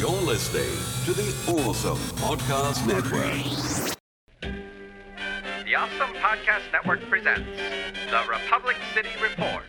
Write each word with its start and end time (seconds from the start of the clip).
You're 0.00 0.08
listening 0.22 0.64
to 1.04 1.12
the 1.12 1.60
Awesome 1.60 1.98
Podcast 2.16 2.86
Network. 2.86 3.34
The 4.40 5.74
Awesome 5.74 6.14
Podcast 6.14 6.72
Network 6.72 7.06
presents 7.10 7.46
The 8.10 8.22
Republic 8.26 8.78
City 8.94 9.10
Report, 9.22 9.64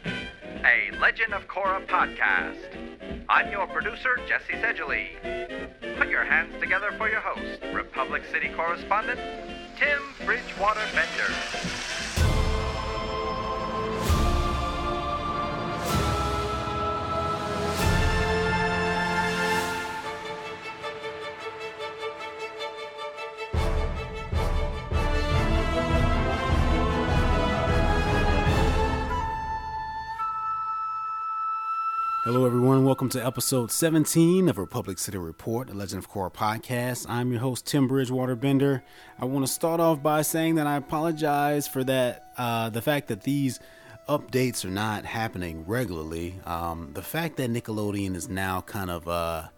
a 0.63 0.97
Legend 1.01 1.33
of 1.33 1.49
Korra 1.49 1.85
podcast. 1.85 2.63
I'm 3.27 3.51
your 3.51 3.67
producer, 3.67 4.21
Jesse 4.25 4.53
Sedgley. 4.53 5.09
Put 5.97 6.07
your 6.07 6.23
hands 6.23 6.53
together 6.61 6.93
for 6.97 7.09
your 7.09 7.19
host, 7.19 7.61
Republic 7.73 8.23
City 8.31 8.47
correspondent, 8.55 9.19
Tim 9.77 9.99
Bridgewater 10.25 10.79
Bender. 10.95 11.80
Everyone. 32.45 32.85
Welcome 32.85 33.09
to 33.09 33.23
episode 33.23 33.71
17 33.71 34.49
of 34.49 34.57
Republic 34.57 34.97
City 34.97 35.19
Report, 35.19 35.69
a 35.69 35.73
Legend 35.73 36.03
of 36.03 36.09
Korra 36.09 36.33
podcast. 36.33 37.05
I'm 37.07 37.31
your 37.31 37.39
host, 37.39 37.67
Tim 37.67 37.87
Bridgewater 37.87 38.35
Bender. 38.35 38.83
I 39.19 39.25
want 39.25 39.45
to 39.45 39.51
start 39.51 39.79
off 39.79 40.01
by 40.01 40.23
saying 40.23 40.55
that 40.55 40.65
I 40.65 40.75
apologize 40.77 41.67
for 41.67 41.83
that, 41.83 42.33
uh, 42.37 42.71
the 42.71 42.81
fact 42.81 43.09
that 43.09 43.21
these 43.21 43.59
updates 44.09 44.65
are 44.65 44.71
not 44.71 45.05
happening 45.05 45.65
regularly. 45.67 46.39
Um, 46.45 46.89
the 46.93 47.03
fact 47.03 47.37
that 47.37 47.51
Nickelodeon 47.51 48.15
is 48.15 48.27
now 48.27 48.61
kind 48.61 48.89
of 48.89 49.07
uh, 49.07 49.49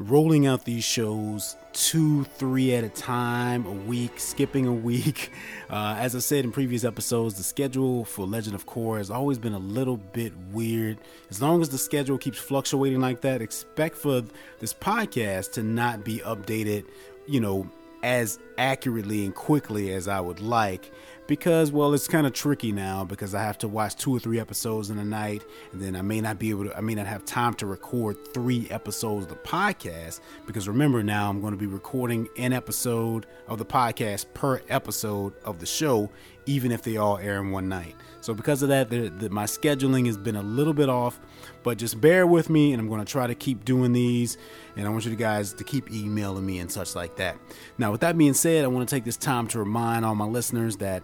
rolling 0.00 0.46
out 0.46 0.64
these 0.64 0.82
shows 0.82 1.56
two, 1.72 2.24
three 2.24 2.74
at 2.74 2.82
a 2.82 2.88
time, 2.88 3.66
a 3.66 3.70
week, 3.70 4.18
skipping 4.18 4.66
a 4.66 4.72
week. 4.72 5.30
Uh, 5.70 5.94
as 6.00 6.16
I 6.16 6.18
said 6.18 6.44
in 6.44 6.50
previous 6.50 6.82
episodes, 6.82 7.36
the 7.36 7.44
schedule 7.44 8.04
for 8.04 8.26
Legend 8.26 8.56
of 8.56 8.66
Korra 8.66 8.98
has 8.98 9.08
always 9.08 9.38
been 9.38 9.52
a 9.52 9.58
little 9.58 9.98
bit 9.98 10.32
weird. 10.50 10.98
As 11.30 11.40
long 11.40 11.62
as 11.62 11.68
the 11.68 11.78
schedule 11.78 12.18
keeps 12.18 12.38
fluctuating 12.38 13.00
like 13.00 13.20
that, 13.20 13.40
expect 13.40 13.96
for 13.96 14.24
this 14.58 14.74
podcast 14.74 15.52
to 15.52 15.62
not 15.62 16.04
be 16.04 16.18
updated, 16.18 16.86
you 17.28 17.38
know, 17.38 17.70
as 18.02 18.38
accurately 18.58 19.24
and 19.24 19.34
quickly 19.34 19.92
as 19.92 20.08
I 20.08 20.20
would 20.20 20.40
like 20.40 20.92
because 21.26 21.70
well 21.70 21.94
it's 21.94 22.08
kind 22.08 22.26
of 22.26 22.32
tricky 22.32 22.72
now 22.72 23.04
because 23.04 23.34
I 23.34 23.42
have 23.42 23.56
to 23.58 23.68
watch 23.68 23.96
two 23.96 24.14
or 24.14 24.18
three 24.18 24.40
episodes 24.40 24.90
in 24.90 24.98
a 24.98 25.04
night 25.04 25.44
and 25.72 25.80
then 25.80 25.94
I 25.94 26.02
may 26.02 26.20
not 26.20 26.38
be 26.38 26.50
able 26.50 26.64
to 26.64 26.76
I 26.76 26.80
may 26.80 26.94
not 26.94 27.06
have 27.06 27.24
time 27.24 27.54
to 27.54 27.66
record 27.66 28.16
three 28.34 28.68
episodes 28.70 29.24
of 29.24 29.28
the 29.30 29.36
podcast 29.36 30.20
because 30.46 30.66
remember 30.66 31.02
now 31.02 31.30
I'm 31.30 31.40
going 31.40 31.52
to 31.52 31.58
be 31.58 31.66
recording 31.66 32.28
an 32.36 32.52
episode 32.52 33.26
of 33.46 33.58
the 33.58 33.64
podcast 33.64 34.26
per 34.34 34.60
episode 34.68 35.32
of 35.44 35.60
the 35.60 35.66
show 35.66 36.10
even 36.46 36.72
if 36.72 36.82
they 36.82 36.96
all 36.96 37.18
air 37.18 37.38
in 37.38 37.50
one 37.50 37.68
night. 37.68 37.94
So 38.20 38.34
because 38.34 38.62
of 38.62 38.68
that 38.68 38.90
the, 38.90 39.08
the, 39.08 39.30
my 39.30 39.44
scheduling 39.44 40.06
has 40.06 40.18
been 40.18 40.36
a 40.36 40.42
little 40.42 40.74
bit 40.74 40.88
off 40.88 41.18
but 41.62 41.78
just 41.78 42.00
bear 42.00 42.26
with 42.26 42.50
me 42.50 42.72
and 42.72 42.80
I'm 42.80 42.88
going 42.88 43.04
to 43.04 43.10
try 43.10 43.26
to 43.26 43.34
keep 43.34 43.64
doing 43.64 43.92
these 43.92 44.36
and 44.76 44.86
I 44.86 44.90
want 44.90 45.04
you 45.06 45.16
guys 45.16 45.52
to 45.54 45.64
keep 45.64 45.90
emailing 45.90 46.44
me 46.44 46.58
and 46.58 46.70
such 46.70 46.94
like 46.94 47.16
that. 47.16 47.38
Now 47.78 47.92
with 47.92 48.02
that 48.02 48.16
being 48.18 48.34
said 48.34 48.64
I 48.64 48.68
want 48.68 48.88
to 48.88 48.94
take 48.94 49.04
this 49.04 49.16
time 49.16 49.46
to 49.48 49.58
remind 49.58 50.04
all 50.04 50.14
my 50.14 50.26
listeners 50.26 50.76
that 50.78 51.02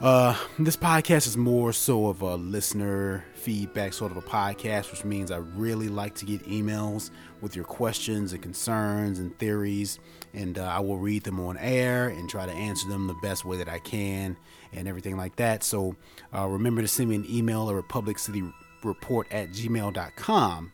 uh, 0.00 0.36
this 0.58 0.76
podcast 0.76 1.26
is 1.26 1.36
more 1.36 1.72
so 1.72 2.08
of 2.08 2.20
a 2.20 2.36
listener 2.36 3.24
feedback 3.34 3.92
sort 3.92 4.10
of 4.10 4.18
a 4.18 4.22
podcast, 4.22 4.90
which 4.90 5.04
means 5.04 5.30
I 5.30 5.38
really 5.38 5.88
like 5.88 6.14
to 6.16 6.26
get 6.26 6.44
emails 6.46 7.10
with 7.40 7.56
your 7.56 7.64
questions 7.64 8.32
and 8.32 8.42
concerns 8.42 9.18
and 9.18 9.36
theories, 9.38 9.98
and 10.34 10.58
uh, 10.58 10.64
I 10.64 10.80
will 10.80 10.98
read 10.98 11.24
them 11.24 11.40
on 11.40 11.56
air 11.58 12.08
and 12.08 12.28
try 12.28 12.44
to 12.44 12.52
answer 12.52 12.88
them 12.88 13.06
the 13.06 13.16
best 13.22 13.44
way 13.44 13.56
that 13.56 13.68
I 13.68 13.78
can 13.78 14.36
and 14.72 14.86
everything 14.86 15.16
like 15.16 15.36
that. 15.36 15.64
So 15.64 15.96
uh, 16.34 16.46
remember 16.46 16.82
to 16.82 16.88
send 16.88 17.08
me 17.08 17.16
an 17.16 17.26
email 17.30 17.70
or 17.70 17.82
republiccityreport 17.82 19.24
at 19.30 19.50
gmail.com 19.50 20.72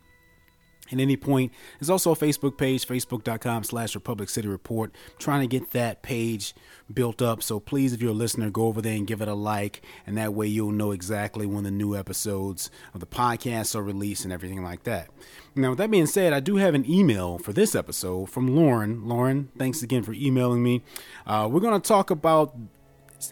at 0.91 0.99
any 0.99 1.17
point. 1.17 1.53
There's 1.79 1.91
also 1.91 2.13
a 2.13 2.17
Facebook 2.17 2.59
page, 2.59 2.87
facebook.com 2.87 3.65
slash 3.65 3.95
Republic 3.95 4.29
City 4.29 4.49
Report. 4.49 4.93
Trying 5.19 5.41
to 5.41 5.47
get 5.47 5.71
that 5.73 6.03
page 6.03 6.55
built 6.93 7.23
up. 7.23 7.43
So 7.43 7.61
please, 7.61 7.93
if 7.93 8.03
you're 8.03 8.11
a 8.11 8.15
listener, 8.15 8.51
go 8.51 8.67
over 8.67 8.83
there 8.83 8.95
and 8.97 9.07
give 9.07 9.23
it 9.23 9.29
a 9.29 9.35
like. 9.35 9.83
And 10.07 10.19
that 10.19 10.35
way 10.35 10.47
you'll 10.47 10.73
know 10.73 10.91
exactly 10.91 11.47
when 11.47 11.65
the 11.65 11.71
new 11.71 11.97
episodes 11.97 12.71
of 12.95 13.01
the 13.01 13.07
podcast 13.07 13.75
are 13.75 13.83
released 13.83 14.25
and 14.25 14.33
everything 14.33 14.63
like 14.63 14.83
that. 14.85 15.09
Now, 15.55 15.71
with 15.71 15.79
that 15.79 15.91
being 15.91 16.07
said, 16.07 16.33
I 16.33 16.41
do 16.41 16.57
have 16.57 16.75
an 16.75 16.91
email 16.91 17.39
for 17.39 17.53
this 17.53 17.75
episode 17.75 18.27
from 18.27 18.55
Lauren. 18.55 19.07
Lauren, 19.07 19.51
thanks 19.59 19.83
again 19.83 20.03
for 20.03 20.13
emailing 20.13 20.63
me. 20.63 20.83
Uh, 21.27 21.49
we're 21.51 21.61
going 21.61 21.81
to 21.81 21.87
talk 21.87 22.11
about 22.11 22.55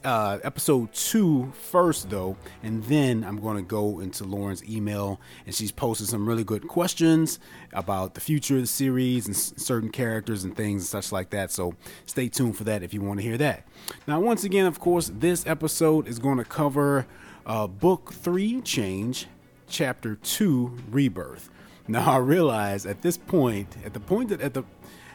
uh, 0.05 0.39
episode 0.45 0.93
two 0.93 1.53
first, 1.71 2.11
though, 2.11 2.37
and 2.63 2.85
then 2.85 3.25
I'm 3.25 3.41
going 3.41 3.57
to 3.57 3.63
go 3.63 3.99
into 3.99 4.25
Lauren's 4.25 4.63
email, 4.65 5.19
and 5.47 5.55
she's 5.55 5.73
posted 5.73 6.07
some 6.09 6.29
really 6.29 6.45
good 6.45 6.69
questions 6.69 7.41
about 7.73 8.15
the 8.15 8.21
future 8.21 8.57
of 8.57 8.61
the 8.61 8.67
series 8.67 9.27
and 9.27 9.35
s- 9.35 9.55
certain 9.57 9.91
characters 9.91 10.45
and 10.45 10.57
things 10.57 10.83
and 10.83 10.89
such 10.89 11.11
like 11.11 11.31
that. 11.31 11.51
So 11.51 11.75
stay 12.07 12.29
tuned 12.29 12.57
for 12.57 12.65
that 12.65 12.83
if 12.83 12.95
you 12.95 13.01
want 13.01 13.21
to 13.21 13.25
hear 13.25 13.39
that. 13.39 13.67
Now, 14.07 14.21
once 14.21 14.45
again, 14.45 14.67
of 14.67 14.79
course, 14.79 15.11
this 15.13 15.47
episode 15.47 16.07
is 16.07 16.19
going 16.19 16.39
to 16.39 16.45
cover 16.45 17.07
uh, 17.47 17.67
book 17.67 18.13
three, 18.13 18.61
Change, 18.61 19.27
chapter 19.69 20.15
two, 20.17 20.77
Rebirth. 20.91 21.51
Now, 21.89 22.13
I 22.13 22.19
realize 22.19 22.87
at 22.87 23.03
this 23.03 23.17
point, 23.17 23.77
at 23.85 23.95
the 23.95 24.01
point 24.01 24.29
that 24.29 24.41
at 24.41 24.55
the 24.55 24.63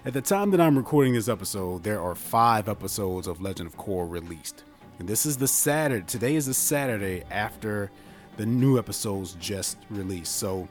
at 0.05 0.13
the 0.13 0.21
time 0.21 0.51
that 0.51 0.61
I'm 0.61 0.77
recording 0.77 1.13
this 1.13 1.27
episode, 1.27 1.83
there 1.83 1.99
are 1.99 2.13
five 2.13 2.69
episodes 2.69 3.25
of 3.25 3.41
Legend 3.41 3.67
of 3.67 3.75
Korra 3.75 4.07
released. 4.07 4.63
And 4.99 5.07
this 5.07 5.25
is 5.25 5.37
the 5.37 5.47
Saturday. 5.47 6.05
Today 6.05 6.35
is 6.35 6.45
the 6.45 6.53
Saturday 6.53 7.23
after 7.31 7.89
the 8.37 8.45
new 8.45 8.77
episodes 8.77 9.35
just 9.39 9.77
released. 9.89 10.35
So 10.35 10.67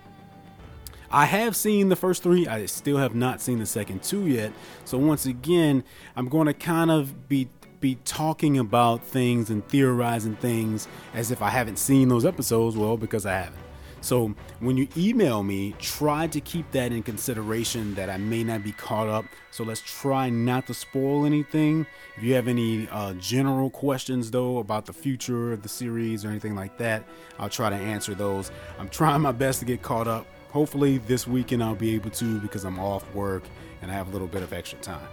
I 1.10 1.24
have 1.24 1.56
seen 1.56 1.88
the 1.88 1.96
first 1.96 2.22
three. 2.22 2.46
I 2.46 2.66
still 2.66 2.98
have 2.98 3.16
not 3.16 3.40
seen 3.40 3.58
the 3.58 3.66
second 3.66 4.04
two 4.04 4.28
yet. 4.28 4.52
So 4.84 4.98
once 4.98 5.26
again, 5.26 5.82
I'm 6.14 6.28
going 6.28 6.46
to 6.46 6.54
kind 6.54 6.90
of 6.90 7.28
be 7.28 7.48
be 7.80 7.96
talking 8.06 8.56
about 8.56 9.04
things 9.04 9.50
and 9.50 9.66
theorizing 9.68 10.36
things 10.36 10.88
as 11.12 11.30
if 11.30 11.42
I 11.42 11.50
haven't 11.50 11.78
seen 11.78 12.08
those 12.08 12.24
episodes. 12.24 12.76
Well, 12.76 12.96
because 12.96 13.26
I 13.26 13.32
haven't. 13.32 13.63
So 14.04 14.34
when 14.60 14.76
you 14.76 14.86
email 14.98 15.42
me, 15.42 15.74
try 15.78 16.26
to 16.26 16.38
keep 16.38 16.70
that 16.72 16.92
in 16.92 17.02
consideration 17.02 17.94
that 17.94 18.10
I 18.10 18.18
may 18.18 18.44
not 18.44 18.62
be 18.62 18.72
caught 18.72 19.08
up. 19.08 19.24
So 19.50 19.64
let's 19.64 19.80
try 19.80 20.28
not 20.28 20.66
to 20.66 20.74
spoil 20.74 21.24
anything. 21.24 21.86
If 22.18 22.22
you 22.22 22.34
have 22.34 22.46
any 22.46 22.86
uh, 22.88 23.14
general 23.14 23.70
questions 23.70 24.30
though 24.30 24.58
about 24.58 24.84
the 24.84 24.92
future 24.92 25.54
of 25.54 25.62
the 25.62 25.70
series 25.70 26.22
or 26.22 26.28
anything 26.28 26.54
like 26.54 26.76
that, 26.76 27.04
I'll 27.38 27.48
try 27.48 27.70
to 27.70 27.76
answer 27.76 28.14
those. 28.14 28.50
I'm 28.78 28.90
trying 28.90 29.22
my 29.22 29.32
best 29.32 29.60
to 29.60 29.64
get 29.64 29.80
caught 29.80 30.06
up. 30.06 30.26
Hopefully 30.50 30.98
this 30.98 31.26
weekend 31.26 31.64
I'll 31.64 31.74
be 31.74 31.94
able 31.94 32.10
to 32.10 32.40
because 32.40 32.64
I'm 32.64 32.78
off 32.78 33.10
work 33.14 33.44
and 33.80 33.90
I 33.90 33.94
have 33.94 34.08
a 34.08 34.10
little 34.10 34.28
bit 34.28 34.42
of 34.42 34.52
extra 34.52 34.78
time. 34.80 35.08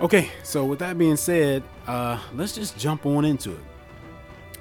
Okay, 0.00 0.28
so 0.42 0.64
with 0.64 0.80
that 0.80 0.98
being 0.98 1.16
said, 1.16 1.62
uh, 1.86 2.18
let's 2.34 2.52
just 2.52 2.76
jump 2.76 3.06
on 3.06 3.24
into 3.24 3.52
it. 3.52 3.60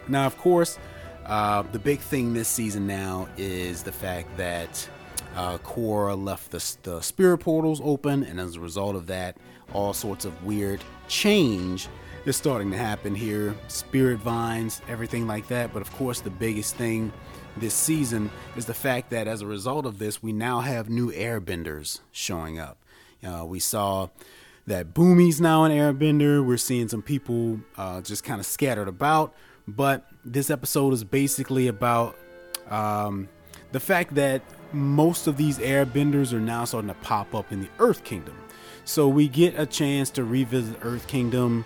Now, 0.07 0.27
of 0.27 0.37
course, 0.37 0.77
uh, 1.25 1.63
the 1.71 1.79
big 1.79 1.99
thing 1.99 2.33
this 2.33 2.47
season 2.47 2.87
now 2.87 3.27
is 3.37 3.83
the 3.83 3.91
fact 3.91 4.35
that 4.37 4.89
uh, 5.35 5.57
Korra 5.59 6.21
left 6.21 6.51
the, 6.51 6.77
the 6.83 7.01
spirit 7.01 7.39
portals 7.39 7.81
open, 7.83 8.23
and 8.23 8.39
as 8.39 8.55
a 8.55 8.59
result 8.59 8.95
of 8.95 9.07
that, 9.07 9.37
all 9.73 9.93
sorts 9.93 10.25
of 10.25 10.43
weird 10.43 10.83
change 11.07 11.87
is 12.25 12.35
starting 12.35 12.71
to 12.71 12.77
happen 12.77 13.15
here. 13.15 13.55
Spirit 13.67 14.19
vines, 14.19 14.81
everything 14.87 15.27
like 15.27 15.47
that. 15.47 15.73
But 15.73 15.81
of 15.81 15.91
course, 15.93 16.21
the 16.21 16.29
biggest 16.29 16.75
thing 16.75 17.11
this 17.57 17.73
season 17.73 18.29
is 18.55 18.65
the 18.65 18.73
fact 18.73 19.09
that 19.09 19.27
as 19.27 19.41
a 19.41 19.47
result 19.47 19.85
of 19.85 19.97
this, 19.99 20.21
we 20.21 20.31
now 20.31 20.59
have 20.59 20.89
new 20.89 21.11
airbenders 21.11 21.99
showing 22.11 22.59
up. 22.59 22.77
Uh, 23.23 23.45
we 23.45 23.59
saw 23.59 24.09
that 24.67 24.93
Bumi's 24.93 25.41
now 25.41 25.63
an 25.63 25.71
airbender. 25.71 26.45
We're 26.45 26.57
seeing 26.57 26.87
some 26.87 27.01
people 27.01 27.59
uh, 27.77 28.01
just 28.01 28.23
kind 28.23 28.39
of 28.39 28.45
scattered 28.45 28.87
about. 28.87 29.33
But 29.75 30.05
this 30.25 30.49
episode 30.49 30.93
is 30.93 31.03
basically 31.03 31.67
about 31.67 32.17
um, 32.69 33.29
the 33.71 33.79
fact 33.79 34.15
that 34.15 34.41
most 34.73 35.27
of 35.27 35.37
these 35.37 35.59
airbenders 35.59 36.33
are 36.33 36.39
now 36.39 36.65
starting 36.65 36.89
to 36.89 36.95
pop 36.95 37.33
up 37.35 37.51
in 37.51 37.61
the 37.61 37.69
Earth 37.79 38.03
Kingdom. 38.03 38.35
So 38.85 39.07
we 39.07 39.27
get 39.27 39.59
a 39.59 39.65
chance 39.65 40.09
to 40.11 40.23
revisit 40.23 40.77
Earth 40.81 41.07
Kingdom. 41.07 41.65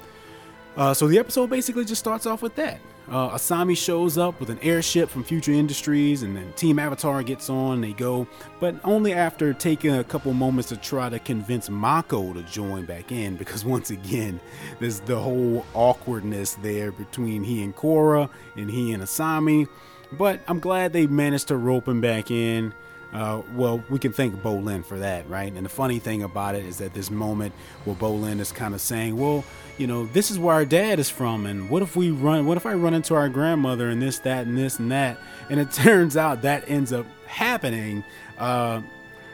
Uh, 0.76 0.94
so 0.94 1.08
the 1.08 1.20
episode 1.20 1.50
basically 1.50 1.86
just 1.86 2.00
starts 2.00 2.26
off 2.26 2.42
with 2.42 2.56
that. 2.56 2.80
Uh, 3.08 3.30
Asami 3.30 3.78
shows 3.78 4.18
up 4.18 4.40
with 4.40 4.50
an 4.50 4.58
airship 4.64 5.10
from 5.10 5.24
Future 5.24 5.52
Industries, 5.52 6.24
and 6.24 6.36
then 6.36 6.52
Team 6.54 6.80
Avatar 6.80 7.22
gets 7.22 7.50
on. 7.50 7.82
They 7.82 7.94
go, 7.94 8.28
but 8.60 8.76
only 8.84 9.14
after 9.14 9.54
taking 9.54 9.96
a 9.96 10.04
couple 10.04 10.34
moments 10.34 10.70
to 10.70 10.78
try 10.78 11.10
to 11.10 11.20
convince 11.20 11.70
Mako 11.70 12.34
to 12.34 12.42
join 12.44 12.86
back 12.86 13.12
in, 13.12 13.36
because 13.36 13.64
once 13.76 13.92
again, 13.92 14.40
there's 14.80 15.02
the 15.02 15.20
whole 15.20 15.66
awkwardness 15.76 16.56
there 16.56 16.92
between 16.92 17.44
he 17.44 17.64
and 17.64 17.76
Korra 17.76 18.30
and 18.56 18.72
he 18.72 18.92
and 18.92 19.04
Asami. 19.04 19.68
But 20.12 20.40
I'm 20.48 20.60
glad 20.60 20.94
they 20.94 21.08
managed 21.08 21.50
to 21.50 21.58
rope 21.58 21.88
him 21.88 22.02
back 22.02 22.32
in. 22.32 22.74
Uh, 23.14 23.42
well, 23.54 23.84
we 23.90 23.98
can 23.98 24.12
thank 24.12 24.36
Bolin 24.42 24.84
for 24.84 25.00
that, 25.00 25.30
right? 25.30 25.52
And 25.52 25.66
the 25.66 25.70
funny 25.70 26.00
thing 26.00 26.24
about 26.24 26.56
it 26.56 26.66
is 26.66 26.80
that 26.80 26.94
this 26.94 27.10
moment 27.10 27.54
where 27.86 27.96
Bolin 27.96 28.40
is 28.40 28.52
kind 28.52 28.74
of 28.74 28.82
saying, 28.82 29.16
"Well, 29.16 29.46
you 29.78 29.88
know, 29.88 30.06
this 30.08 30.32
is 30.32 30.40
where 30.40 30.56
our 30.56 30.66
dad 30.66 31.00
is 31.00 31.10
from, 31.10 31.46
and 31.46 31.70
what 31.70 31.82
if 31.82 31.96
we 31.96 32.12
run? 32.12 32.46
What 32.46 32.58
if 32.58 32.66
I 32.66 32.74
run 32.74 32.94
into 32.94 33.16
our 33.16 33.30
grandmother 33.30 33.90
and 33.90 34.02
this, 34.02 34.20
that, 34.20 34.48
and 34.48 34.58
this 34.58 34.80
and 34.80 34.92
that?" 34.92 35.18
And 35.50 35.60
it 35.60 35.72
turns 35.74 36.18
out 36.18 36.42
that 36.44 36.70
ends 36.70 36.94
up 36.94 37.06
happening. 37.28 38.04
Uh, 38.38 38.82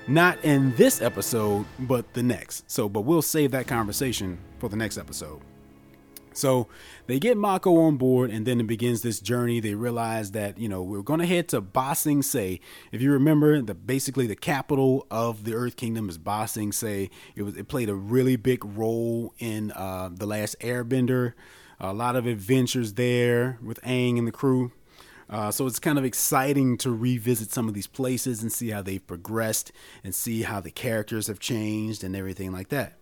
not 0.07 0.43
in 0.43 0.75
this 0.75 1.01
episode, 1.01 1.65
but 1.79 2.13
the 2.13 2.23
next. 2.23 2.69
So, 2.69 2.89
but 2.89 3.01
we'll 3.01 3.21
save 3.21 3.51
that 3.51 3.67
conversation 3.67 4.39
for 4.59 4.67
the 4.67 4.75
next 4.75 4.97
episode. 4.97 5.41
So 6.33 6.67
they 7.07 7.19
get 7.19 7.37
Mako 7.37 7.77
on 7.81 7.97
board, 7.97 8.31
and 8.31 8.45
then 8.45 8.59
it 8.59 8.67
begins 8.67 9.01
this 9.01 9.19
journey. 9.19 9.59
They 9.59 9.75
realize 9.75 10.31
that 10.31 10.57
you 10.57 10.69
know 10.69 10.81
we're 10.81 11.01
going 11.01 11.19
to 11.19 11.25
head 11.25 11.47
to 11.49 11.61
Ba 11.61 11.95
Sing 11.95 12.21
Se. 12.21 12.59
If 12.91 13.01
you 13.01 13.11
remember, 13.11 13.61
the 13.61 13.73
basically 13.73 14.27
the 14.27 14.35
capital 14.35 15.05
of 15.11 15.43
the 15.43 15.53
Earth 15.53 15.75
Kingdom 15.75 16.09
is 16.09 16.17
Ba 16.17 16.47
Sing 16.47 16.71
Se. 16.71 17.09
It 17.35 17.43
was 17.43 17.57
it 17.57 17.67
played 17.67 17.89
a 17.89 17.95
really 17.95 18.35
big 18.35 18.63
role 18.63 19.33
in 19.39 19.71
uh, 19.71 20.09
the 20.11 20.25
last 20.25 20.59
Airbender. 20.59 21.33
A 21.79 21.93
lot 21.93 22.15
of 22.15 22.27
adventures 22.27 22.93
there 22.93 23.57
with 23.61 23.81
Aang 23.81 24.19
and 24.19 24.27
the 24.27 24.31
crew. 24.31 24.71
Uh, 25.31 25.49
so 25.49 25.65
it's 25.65 25.79
kind 25.79 25.97
of 25.97 26.03
exciting 26.03 26.77
to 26.77 26.91
revisit 26.91 27.51
some 27.51 27.67
of 27.69 27.73
these 27.73 27.87
places 27.87 28.41
and 28.41 28.51
see 28.51 28.69
how 28.69 28.81
they've 28.81 29.05
progressed 29.07 29.71
and 30.03 30.13
see 30.13 30.41
how 30.41 30.59
the 30.59 30.69
characters 30.69 31.27
have 31.27 31.39
changed 31.39 32.03
and 32.03 32.15
everything 32.15 32.51
like 32.51 32.67
that. 32.67 32.97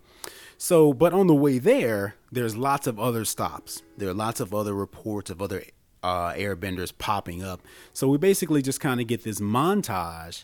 So, 0.62 0.92
but 0.92 1.14
on 1.14 1.28
the 1.28 1.34
way 1.34 1.58
there, 1.58 2.16
there's 2.34 2.58
lots 2.58 2.86
of 2.86 3.00
other 3.00 3.24
stops. 3.24 3.82
There 3.96 4.10
are 4.10 4.14
lots 4.14 4.42
of 4.42 4.54
other 4.54 4.74
reports 4.74 5.30
of 5.30 5.42
other 5.42 5.64
uh, 6.04 6.34
airbenders 6.34 6.92
popping 6.96 7.42
up. 7.42 7.62
So 7.94 8.10
we 8.10 8.18
basically 8.18 8.62
just 8.62 8.82
kind 8.82 9.00
of 9.00 9.08
get 9.08 9.24
this 9.24 9.40
montage 9.40 10.44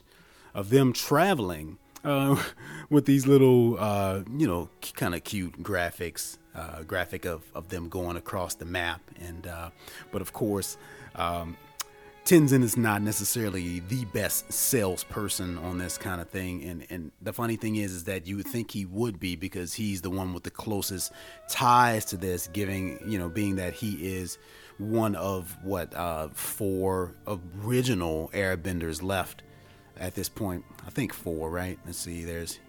of 0.54 0.70
them 0.70 0.94
traveling 0.94 1.80
uh, 2.06 2.42
with 2.90 3.04
these 3.04 3.28
little, 3.28 3.78
uh, 3.78 4.22
you 4.38 4.48
know, 4.48 4.70
kind 4.94 5.16
of 5.16 5.26
cute 5.26 5.62
graphics, 5.62 6.38
uh, 6.56 6.84
graphic 6.84 7.26
of, 7.26 7.44
of 7.54 7.68
them 7.68 7.90
going 7.90 8.16
across 8.16 8.56
the 8.56 8.66
map. 8.66 9.02
And, 9.20 9.46
uh, 9.46 9.72
but 10.14 10.22
of 10.22 10.32
course, 10.32 10.78
um, 11.16 11.58
Tenzin 12.26 12.64
is 12.64 12.76
not 12.76 13.04
necessarily 13.04 13.82
the 13.82 14.04
best 14.06 14.52
salesperson 14.52 15.60
on 15.60 15.78
this 15.78 15.96
kind 15.96 16.20
of 16.20 16.28
thing, 16.28 16.64
and 16.64 16.84
and 16.90 17.12
the 17.22 17.32
funny 17.32 17.56
thing 17.56 17.76
is, 17.76 17.94
is 17.94 18.04
that 18.06 18.26
you 18.26 18.36
would 18.38 18.48
think 18.48 18.72
he 18.72 18.84
would 18.84 19.20
be 19.20 19.36
because 19.36 19.76
he's 19.76 20.02
the 20.02 20.10
one 20.10 20.34
with 20.34 20.42
the 20.42 20.50
closest 20.50 21.12
ties 21.48 22.04
to 22.06 22.18
this, 22.18 22.48
giving 22.48 22.98
you 23.08 23.20
know, 23.20 23.30
being 23.30 23.58
that 23.58 23.74
he 23.74 24.18
is 24.18 24.40
one 24.80 25.14
of 25.14 25.56
what 25.62 25.94
uh, 25.94 26.30
four 26.30 27.14
original 27.64 28.32
Airbenders 28.34 29.04
left 29.04 29.44
at 29.96 30.16
this 30.16 30.28
point. 30.28 30.66
I 30.84 30.90
think 30.90 31.14
four, 31.14 31.52
right? 31.52 31.78
Let's 31.86 32.00
see. 32.00 32.24
There's 32.24 32.60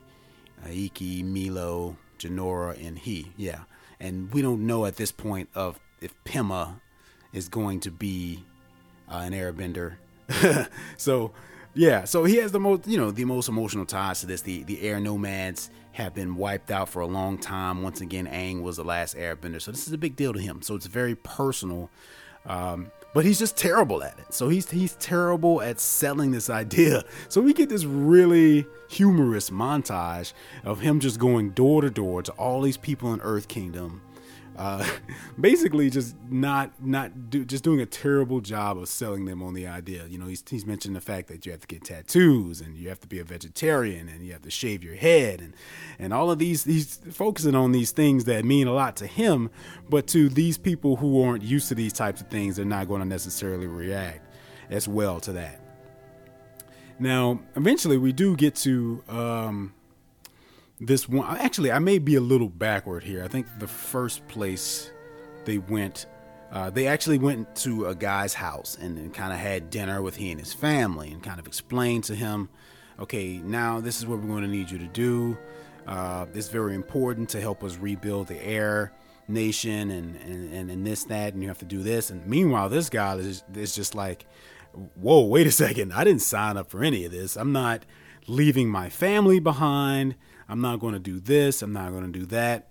Ikki, 0.71 1.23
Meelo, 1.23 1.97
Jinora, 2.19 2.87
and 2.87 2.99
he. 2.99 3.33
Yeah, 3.39 3.61
and 4.01 4.31
we 4.35 4.43
don't 4.43 4.67
know 4.67 4.85
at 4.85 4.97
this 4.97 5.13
point 5.13 5.49
of 5.55 5.81
if 6.03 6.13
Pema 6.25 6.79
is 7.33 7.49
going 7.49 7.81
to 7.81 7.91
be 7.91 8.45
uh, 9.09 9.19
an 9.19 9.33
airbender. 9.33 9.97
so 10.97 11.33
yeah, 11.75 12.05
so 12.05 12.25
he 12.25 12.37
has 12.37 12.53
the 12.53 12.61
most, 12.61 12.87
you 12.87 12.97
know, 12.97 13.11
the 13.11 13.25
most 13.25 13.49
emotional 13.49 13.85
ties 13.85 14.21
to 14.21 14.27
this. 14.27 14.41
The 14.41 14.63
the 14.65 14.83
air 14.83 14.99
nomads 14.99 15.71
have 15.93 16.15
been 16.15 16.37
wiped 16.37 16.71
out 16.71 16.89
for 16.89 17.01
a 17.01 17.07
long 17.07 17.39
time. 17.39 17.83
Once 17.83 18.01
again, 18.01 18.27
Aang 18.27 18.63
was 18.63 18.77
the 18.77 18.85
last 18.85 19.17
airbender, 19.17 19.61
so 19.61 19.71
this 19.71 19.87
is 19.87 19.93
a 19.93 19.99
big 19.99 20.17
deal 20.17 20.33
to 20.33 20.39
him. 20.39 20.63
So 20.63 20.75
it's 20.75 20.87
very 20.87 21.15
personal. 21.15 21.91
Um, 22.47 22.91
but 23.13 23.25
he's 23.25 23.39
just 23.39 23.57
terrible 23.57 24.03
at 24.03 24.19
it. 24.19 24.33
So 24.33 24.49
he's 24.49 24.71
he's 24.71 24.95
terrible 24.97 25.63
at 25.63 25.81
selling 25.81 26.33
this 26.33 26.51
idea. 26.51 27.03
So 27.29 27.41
we 27.41 27.53
get 27.53 27.69
this 27.69 27.85
really 27.85 28.67
humorous 28.89 29.51
montage 29.51 30.33
of 30.65 30.81
him 30.81 31.01
just 31.01 31.19
going 31.19 31.51
door 31.51 31.83
to 31.83 31.91
door 31.91 32.23
to 32.23 32.33
all 32.33 32.63
these 32.63 32.77
people 32.77 33.13
in 33.13 33.21
Earth 33.21 33.49
Kingdom 33.49 34.03
uh, 34.57 34.87
basically 35.41 35.91
just 35.91 36.17
not 36.29 36.73
not 36.83 37.31
do, 37.31 37.45
just 37.45 37.63
doing 37.63 37.81
a 37.81 37.87
terrible 37.87 38.41
job 38.41 38.79
of 38.79 38.89
selling 38.89 39.25
them 39.27 39.43
on 39.43 39.55
the 39.55 39.67
idea. 39.67 40.07
You 40.07 40.19
know, 40.19 40.27
he's 40.27 40.43
he's 40.49 40.67
mentioned 40.67 40.97
the 40.97 41.01
fact 41.01 41.29
that 41.29 41.47
you 41.47 41.53
have 41.53 41.61
to 41.61 41.67
get 41.67 41.85
tattoos 41.85 42.61
and 42.61 42.77
you 42.77 42.89
have 42.89 43.01
to 43.01 43.07
be 43.07 43.19
a 43.19 43.25
vegetarian 43.25 44.09
and 44.09 44.25
you 44.25 44.33
have 44.33 44.43
to 44.43 44.51
shave 44.51 44.83
your 44.83 44.97
head 44.97 45.41
and 45.41 45.55
and 45.99 46.13
all 46.13 46.31
of 46.31 46.39
these 46.39 46.65
he's 46.65 47.01
focusing 47.11 47.55
on 47.55 47.73
these 47.73 47.93
things 47.93 48.25
that 48.25 48.45
mean 48.45 48.67
a 48.67 48.73
lot 48.73 48.97
to 48.97 49.07
him, 49.07 49.51
but 49.89 50.07
to 50.09 50.29
these 50.29 50.59
people 50.59 50.97
who 50.97 51.23
aren't 51.23 51.43
used 51.43 51.69
to 51.69 51.75
these 51.75 51.93
types 51.93 52.21
of 52.21 52.29
things, 52.29 52.57
they're 52.57 52.65
not 52.65 52.89
going 52.89 53.01
to 53.01 53.07
necessarily 53.07 53.67
react 53.67 54.21
as 54.71 54.89
well 54.89 55.21
to 55.21 55.33
that. 55.33 55.61
Now, 56.99 57.41
eventually, 57.55 57.99
we 57.99 58.13
do 58.13 58.37
get 58.37 58.55
to 58.57 59.03
um, 59.09 59.75
this 60.81 61.09
one 61.09 61.37
actually 61.39 61.73
i 61.73 61.79
may 61.79 61.99
be 61.99 62.17
a 62.17 62.21
little 62.21 62.49
backward 62.49 63.03
here. 63.03 63.25
I 63.25 63.29
think 63.29 63.47
the 63.59 63.67
first 63.67 64.27
place 64.29 64.91
they 65.45 65.59
went 65.59 66.07
uh, 66.53 66.71
they 66.71 66.87
actually 66.87 67.19
went 67.19 67.57
to 67.57 67.87
a 67.87 67.95
guy's 67.95 68.33
house 68.33 68.79
and, 68.81 68.97
and 68.99 69.13
kind 69.13 69.33
of 69.33 69.39
had 69.39 69.69
dinner 69.69 70.01
with 70.01 70.17
he 70.17 70.31
and 70.31 70.39
his 70.39 70.53
family 70.53 71.11
and 71.11 71.23
kind 71.23 71.41
of 71.41 71.47
explained 71.47 72.05
to 72.05 72.15
him 72.15 72.49
okay 73.01 73.39
now 73.39 73.81
this 73.81 73.99
is 73.99 74.07
what 74.07 74.21
we're 74.21 74.29
going 74.29 74.43
to 74.43 74.49
need 74.49 74.71
you 74.71 74.79
to 74.79 74.87
do. 74.89 75.37
Uh, 75.87 76.27
it's 76.35 76.49
very 76.49 76.75
important 76.75 77.29
to 77.29 77.41
help 77.41 77.63
us 77.63 77.77
rebuild 77.77 78.27
the 78.27 78.45
air 78.45 78.93
nation 79.29 79.91
and, 79.93 80.17
and, 80.17 80.53
and, 80.53 80.71
and 80.71 80.87
this 80.87 81.05
that 81.05 81.33
and 81.33 81.43
you 81.43 81.49
have 81.49 81.59
to 81.59 81.65
do 81.65 81.83
this. 81.83 82.11
And 82.11 82.27
meanwhile 82.27 82.69
this 82.69 82.91
guy 82.91 83.15
is, 83.17 83.45
is 83.55 83.75
just 83.75 83.95
like 83.95 84.27
whoa 84.95 85.25
wait 85.25 85.47
a 85.47 85.53
second. 85.53 85.93
I 85.93 86.05
didn't 86.05 86.23
sign 86.23 86.57
up 86.57 86.71
for 86.71 86.85
any 86.85 87.05
of 87.07 87.13
this. 87.13 87.37
I'm 87.37 87.53
not 87.53 87.85
leaving 88.27 88.69
my 88.69 88.89
family 88.89 89.39
behind 89.39 90.17
I'm 90.49 90.61
not 90.61 90.81
going 90.81 90.95
to 90.95 91.01
do 91.01 91.21
this. 91.21 91.63
I'm 91.63 91.73
not 91.73 91.91
going 91.93 92.11
to 92.11 92.19
do 92.19 92.27
that. 92.27 92.71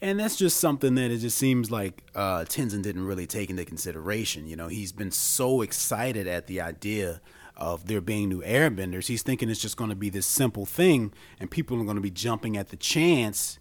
And 0.00 0.20
that's 0.20 0.36
just 0.36 0.58
something 0.58 0.96
that 0.96 1.10
it 1.10 1.18
just 1.18 1.38
seems 1.38 1.70
like 1.70 2.02
uh, 2.14 2.40
Tenzin 2.40 2.82
didn't 2.82 3.06
really 3.06 3.26
take 3.26 3.48
into 3.48 3.64
consideration. 3.64 4.46
You 4.46 4.56
know, 4.56 4.68
he's 4.68 4.92
been 4.92 5.10
so 5.10 5.62
excited 5.62 6.26
at 6.26 6.46
the 6.46 6.60
idea 6.60 7.20
of 7.56 7.86
there 7.86 8.00
being 8.00 8.28
new 8.28 8.42
airbenders. 8.42 9.06
He's 9.06 9.22
thinking 9.22 9.48
it's 9.48 9.60
just 9.60 9.76
going 9.76 9.90
to 9.90 9.96
be 9.96 10.10
this 10.10 10.26
simple 10.26 10.66
thing, 10.66 11.12
and 11.40 11.50
people 11.50 11.80
are 11.80 11.84
going 11.84 11.96
to 11.96 12.02
be 12.02 12.10
jumping 12.10 12.56
at 12.56 12.68
the 12.68 12.76
chance 12.76 13.58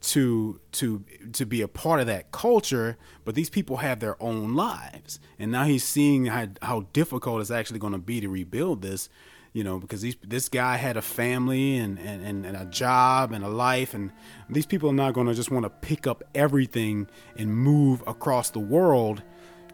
to 0.00 0.60
to 0.70 1.04
to 1.32 1.44
be 1.44 1.60
a 1.60 1.66
part 1.66 1.98
of 1.98 2.06
that 2.06 2.30
culture 2.30 2.96
but 3.24 3.34
these 3.34 3.50
people 3.50 3.78
have 3.78 3.98
their 3.98 4.20
own 4.22 4.54
lives 4.54 5.18
and 5.40 5.50
now 5.50 5.64
he's 5.64 5.82
seeing 5.82 6.26
how, 6.26 6.46
how 6.62 6.86
difficult 6.92 7.40
it's 7.40 7.50
actually 7.50 7.80
going 7.80 7.92
to 7.92 7.98
be 7.98 8.20
to 8.20 8.28
rebuild 8.28 8.80
this 8.80 9.08
you 9.52 9.64
know, 9.64 9.78
because 9.78 10.02
these, 10.02 10.16
this 10.22 10.48
guy 10.48 10.76
had 10.76 10.96
a 10.96 11.02
family 11.02 11.76
and, 11.78 11.98
and, 11.98 12.44
and 12.44 12.56
a 12.56 12.64
job 12.66 13.32
and 13.32 13.44
a 13.44 13.48
life, 13.48 13.94
and 13.94 14.12
these 14.48 14.66
people 14.66 14.90
are 14.90 14.94
not 14.94 15.14
going 15.14 15.26
to 15.26 15.34
just 15.34 15.50
want 15.50 15.64
to 15.64 15.70
pick 15.70 16.06
up 16.06 16.22
everything 16.34 17.08
and 17.36 17.54
move 17.54 18.02
across 18.06 18.50
the 18.50 18.60
world 18.60 19.22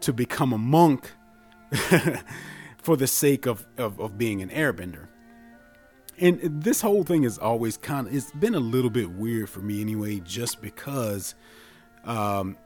to 0.01 0.13
become 0.13 0.53
a 0.53 0.57
monk 0.57 1.11
for 2.77 2.95
the 2.95 3.07
sake 3.07 3.45
of, 3.45 3.65
of, 3.77 3.99
of 3.99 4.17
being 4.17 4.41
an 4.41 4.49
airbender. 4.49 5.07
And 6.17 6.39
this 6.63 6.81
whole 6.81 7.03
thing 7.03 7.23
is 7.23 7.37
always 7.37 7.75
kind 7.75 8.07
of, 8.07 8.15
it's 8.15 8.31
been 8.31 8.55
a 8.55 8.59
little 8.59 8.89
bit 8.89 9.11
weird 9.11 9.49
for 9.49 9.59
me 9.59 9.81
anyway, 9.81 10.21
just 10.21 10.61
because, 10.61 11.35
um, 12.05 12.57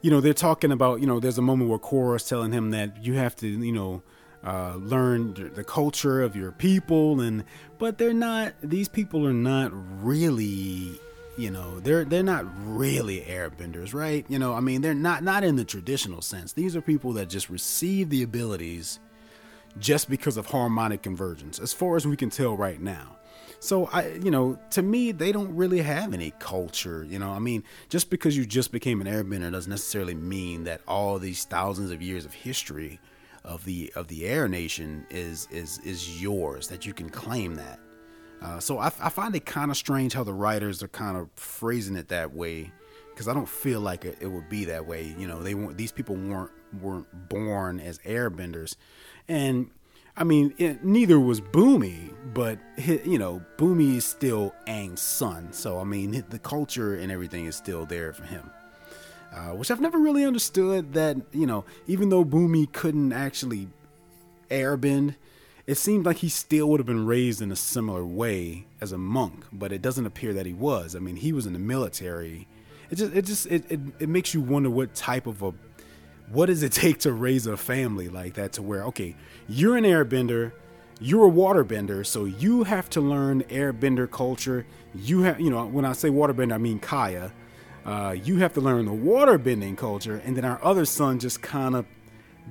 you 0.00 0.10
know, 0.10 0.20
they're 0.20 0.32
talking 0.32 0.72
about, 0.72 1.00
you 1.00 1.06
know, 1.06 1.20
there's 1.20 1.36
a 1.36 1.42
moment 1.42 1.68
where 1.68 1.78
Korra's 1.78 2.26
telling 2.26 2.52
him 2.52 2.70
that 2.70 3.04
you 3.04 3.14
have 3.14 3.36
to, 3.36 3.46
you 3.46 3.72
know, 3.72 4.02
uh, 4.44 4.76
learn 4.76 5.34
the 5.54 5.64
culture 5.64 6.22
of 6.22 6.36
your 6.36 6.52
people 6.52 7.20
and 7.20 7.44
but 7.78 7.98
they're 7.98 8.12
not 8.12 8.52
these 8.62 8.88
people 8.88 9.26
are 9.26 9.32
not 9.32 9.70
really 10.04 10.92
you 11.36 11.50
know 11.50 11.80
they're 11.80 12.04
they're 12.04 12.22
not 12.22 12.46
really 12.64 13.20
airbenders 13.22 13.92
right? 13.94 14.24
You 14.28 14.38
know 14.38 14.54
i 14.54 14.60
mean 14.60 14.80
they're 14.80 14.94
not 14.94 15.22
not 15.24 15.44
in 15.44 15.56
the 15.56 15.64
traditional 15.64 16.22
sense. 16.22 16.52
These 16.52 16.76
are 16.76 16.80
people 16.80 17.12
that 17.14 17.28
just 17.28 17.50
receive 17.50 18.10
the 18.10 18.22
abilities 18.22 19.00
just 19.78 20.08
because 20.08 20.36
of 20.36 20.46
harmonic 20.46 21.02
convergence 21.02 21.58
as 21.58 21.72
far 21.72 21.96
as 21.96 22.06
we 22.06 22.16
can 22.16 22.30
tell 22.30 22.56
right 22.56 22.80
now. 22.80 23.16
So 23.58 23.86
i 23.86 24.06
you 24.08 24.30
know 24.30 24.56
to 24.70 24.82
me 24.82 25.10
they 25.10 25.32
don't 25.32 25.56
really 25.56 25.82
have 25.82 26.14
any 26.14 26.32
culture 26.38 27.04
you 27.08 27.18
know? 27.18 27.30
I 27.30 27.40
mean 27.40 27.64
just 27.88 28.08
because 28.08 28.36
you 28.36 28.46
just 28.46 28.70
became 28.70 29.00
an 29.00 29.08
airbender 29.08 29.50
doesn't 29.50 29.70
necessarily 29.70 30.14
mean 30.14 30.62
that 30.64 30.80
all 30.86 31.18
these 31.18 31.44
thousands 31.44 31.90
of 31.90 32.00
years 32.00 32.24
of 32.24 32.34
history 32.34 33.00
of 33.48 33.64
the 33.64 33.90
of 33.96 34.06
the 34.08 34.26
Air 34.26 34.46
Nation 34.46 35.06
is 35.10 35.48
is 35.50 35.78
is 35.78 36.22
yours 36.22 36.68
that 36.68 36.86
you 36.86 36.92
can 36.92 37.08
claim 37.08 37.54
that. 37.56 37.80
Uh, 38.40 38.60
so 38.60 38.78
I, 38.78 38.86
I, 39.00 39.08
find 39.08 39.34
it 39.34 39.44
kind 39.46 39.68
of 39.68 39.76
strange 39.76 40.12
how 40.12 40.22
the 40.22 40.32
writers 40.32 40.80
are 40.80 40.88
kind 40.88 41.16
of 41.16 41.28
phrasing 41.34 41.96
it 41.96 42.06
that 42.10 42.32
way 42.32 42.70
because 43.10 43.26
I 43.26 43.34
don't 43.34 43.48
feel 43.48 43.80
like 43.80 44.04
it, 44.04 44.18
it, 44.20 44.28
would 44.28 44.48
be 44.48 44.66
that 44.66 44.86
way. 44.86 45.12
You 45.18 45.26
know, 45.26 45.42
they 45.42 45.54
weren't 45.54 45.76
these 45.76 45.90
people 45.90 46.14
weren't 46.14 46.52
weren't 46.80 47.28
born 47.28 47.80
as 47.80 47.98
airbenders, 48.00 48.76
and 49.26 49.70
I 50.16 50.22
mean 50.22 50.54
it, 50.58 50.84
neither 50.84 51.18
was 51.18 51.40
Bumi, 51.40 52.14
but 52.32 52.60
you 53.04 53.18
know 53.18 53.42
Bumi 53.56 53.96
is 53.96 54.04
still 54.04 54.54
Aang's 54.68 55.00
son, 55.00 55.52
so 55.52 55.80
I 55.80 55.84
mean 55.84 56.22
the 56.28 56.38
culture 56.38 56.94
and 56.94 57.10
everything 57.10 57.46
is 57.46 57.56
still 57.56 57.86
there 57.86 58.12
for 58.12 58.24
him 58.24 58.50
uh, 59.32 59.50
which 59.50 59.70
I've 59.70 59.80
never 59.80 59.98
really 59.98 60.24
understood. 60.24 60.94
That 60.94 61.16
you 61.32 61.46
know, 61.46 61.64
even 61.86 62.08
though 62.08 62.24
Bumi 62.24 62.72
couldn't 62.72 63.12
actually 63.12 63.68
airbend, 64.50 65.16
it 65.66 65.76
seemed 65.76 66.06
like 66.06 66.18
he 66.18 66.30
still 66.30 66.68
would 66.70 66.80
have 66.80 66.86
been 66.86 67.04
raised 67.04 67.42
in 67.42 67.52
a 67.52 67.56
similar 67.56 68.04
way 68.04 68.66
as 68.80 68.90
a 68.90 68.96
monk, 68.96 69.44
but 69.52 69.70
it 69.70 69.82
doesn't 69.82 70.06
appear 70.06 70.32
that 70.32 70.46
he 70.46 70.54
was. 70.54 70.96
I 70.96 70.98
mean, 70.98 71.16
he 71.16 71.32
was 71.32 71.44
in 71.44 71.52
the 71.52 71.58
military. 71.58 72.48
It 72.90 72.96
just 72.96 73.12
it 73.14 73.24
just 73.26 73.46
it, 73.46 73.70
it, 73.70 73.80
it 73.98 74.08
makes 74.08 74.32
you 74.32 74.40
wonder 74.40 74.70
what 74.70 74.94
type 74.94 75.26
of 75.26 75.42
a 75.42 75.52
what 76.30 76.46
does 76.46 76.62
it 76.62 76.72
take 76.84 77.00
to 77.00 77.12
raise 77.12 77.46
a 77.46 77.56
family 77.56 78.08
like 78.08 78.34
that 78.34 78.54
to 78.54 78.62
where 78.62 78.84
okay, 78.84 79.14
you're 79.46 79.76
an 79.76 79.84
airbender, 79.84 80.52
you're 81.00 81.28
a 81.28 81.30
waterbender, 81.30 82.04
so 82.06 82.24
you 82.24 82.64
have 82.64 82.88
to 82.90 83.02
learn 83.02 83.42
airbender 83.44 84.10
culture. 84.10 84.66
You 84.94 85.20
have 85.22 85.38
you 85.38 85.50
know, 85.50 85.66
when 85.66 85.84
I 85.84 85.92
say 85.92 86.08
waterbender, 86.08 86.54
I 86.54 86.58
mean 86.58 86.80
Kya. 86.80 87.30
Uh, 87.88 88.12
you 88.12 88.36
have 88.36 88.52
to 88.52 88.60
learn 88.60 88.84
the 88.84 88.92
water 88.92 89.38
bending 89.38 89.74
culture, 89.74 90.20
and 90.26 90.36
then 90.36 90.44
our 90.44 90.62
other 90.62 90.84
son 90.84 91.18
just 91.18 91.40
kind 91.40 91.74
of 91.74 91.86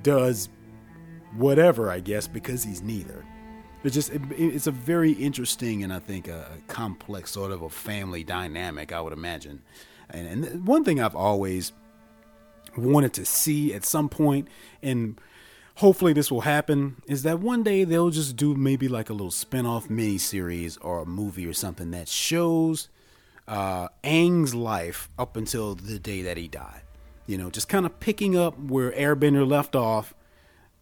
does 0.01 0.49
whatever, 1.35 1.91
I 1.91 1.99
guess, 1.99 2.27
because 2.27 2.63
he's 2.63 2.81
neither. 2.81 3.23
It's 3.83 3.93
just 3.93 4.11
it, 4.11 4.21
it's 4.35 4.65
a 4.65 4.71
very 4.71 5.11
interesting 5.11 5.83
and 5.83 5.93
I 5.93 5.99
think 5.99 6.27
a 6.27 6.47
complex 6.65 7.29
sort 7.29 7.51
of 7.51 7.61
a 7.61 7.69
family 7.69 8.23
dynamic, 8.23 8.91
I 8.91 8.99
would 8.99 9.13
imagine. 9.13 9.61
And, 10.09 10.45
and 10.45 10.67
one 10.67 10.83
thing 10.83 10.99
I've 10.99 11.15
always 11.15 11.71
wanted 12.75 13.13
to 13.13 13.23
see 13.23 13.75
at 13.75 13.85
some 13.85 14.09
point, 14.09 14.47
and 14.81 15.21
hopefully 15.75 16.13
this 16.13 16.31
will 16.31 16.41
happen, 16.41 17.03
is 17.05 17.21
that 17.21 17.41
one 17.41 17.61
day 17.61 17.83
they'll 17.83 18.09
just 18.09 18.37
do 18.37 18.55
maybe 18.55 18.87
like 18.87 19.11
a 19.11 19.13
little 19.13 19.29
spin-off 19.29 19.87
mini 19.87 20.17
series 20.17 20.77
or 20.77 20.97
a 20.97 21.05
movie 21.05 21.45
or 21.45 21.53
something 21.53 21.91
that 21.91 22.07
shows 22.07 22.89
uh, 23.47 23.87
Aang's 24.03 24.53
life 24.53 25.09
up 25.17 25.37
until 25.37 25.75
the 25.75 25.99
day 25.99 26.21
that 26.23 26.37
he 26.37 26.47
died. 26.47 26.81
You 27.25 27.37
know, 27.37 27.49
just 27.49 27.69
kind 27.69 27.85
of 27.85 27.99
picking 27.99 28.37
up 28.37 28.57
where 28.59 28.91
Airbender 28.91 29.47
left 29.47 29.75
off 29.75 30.13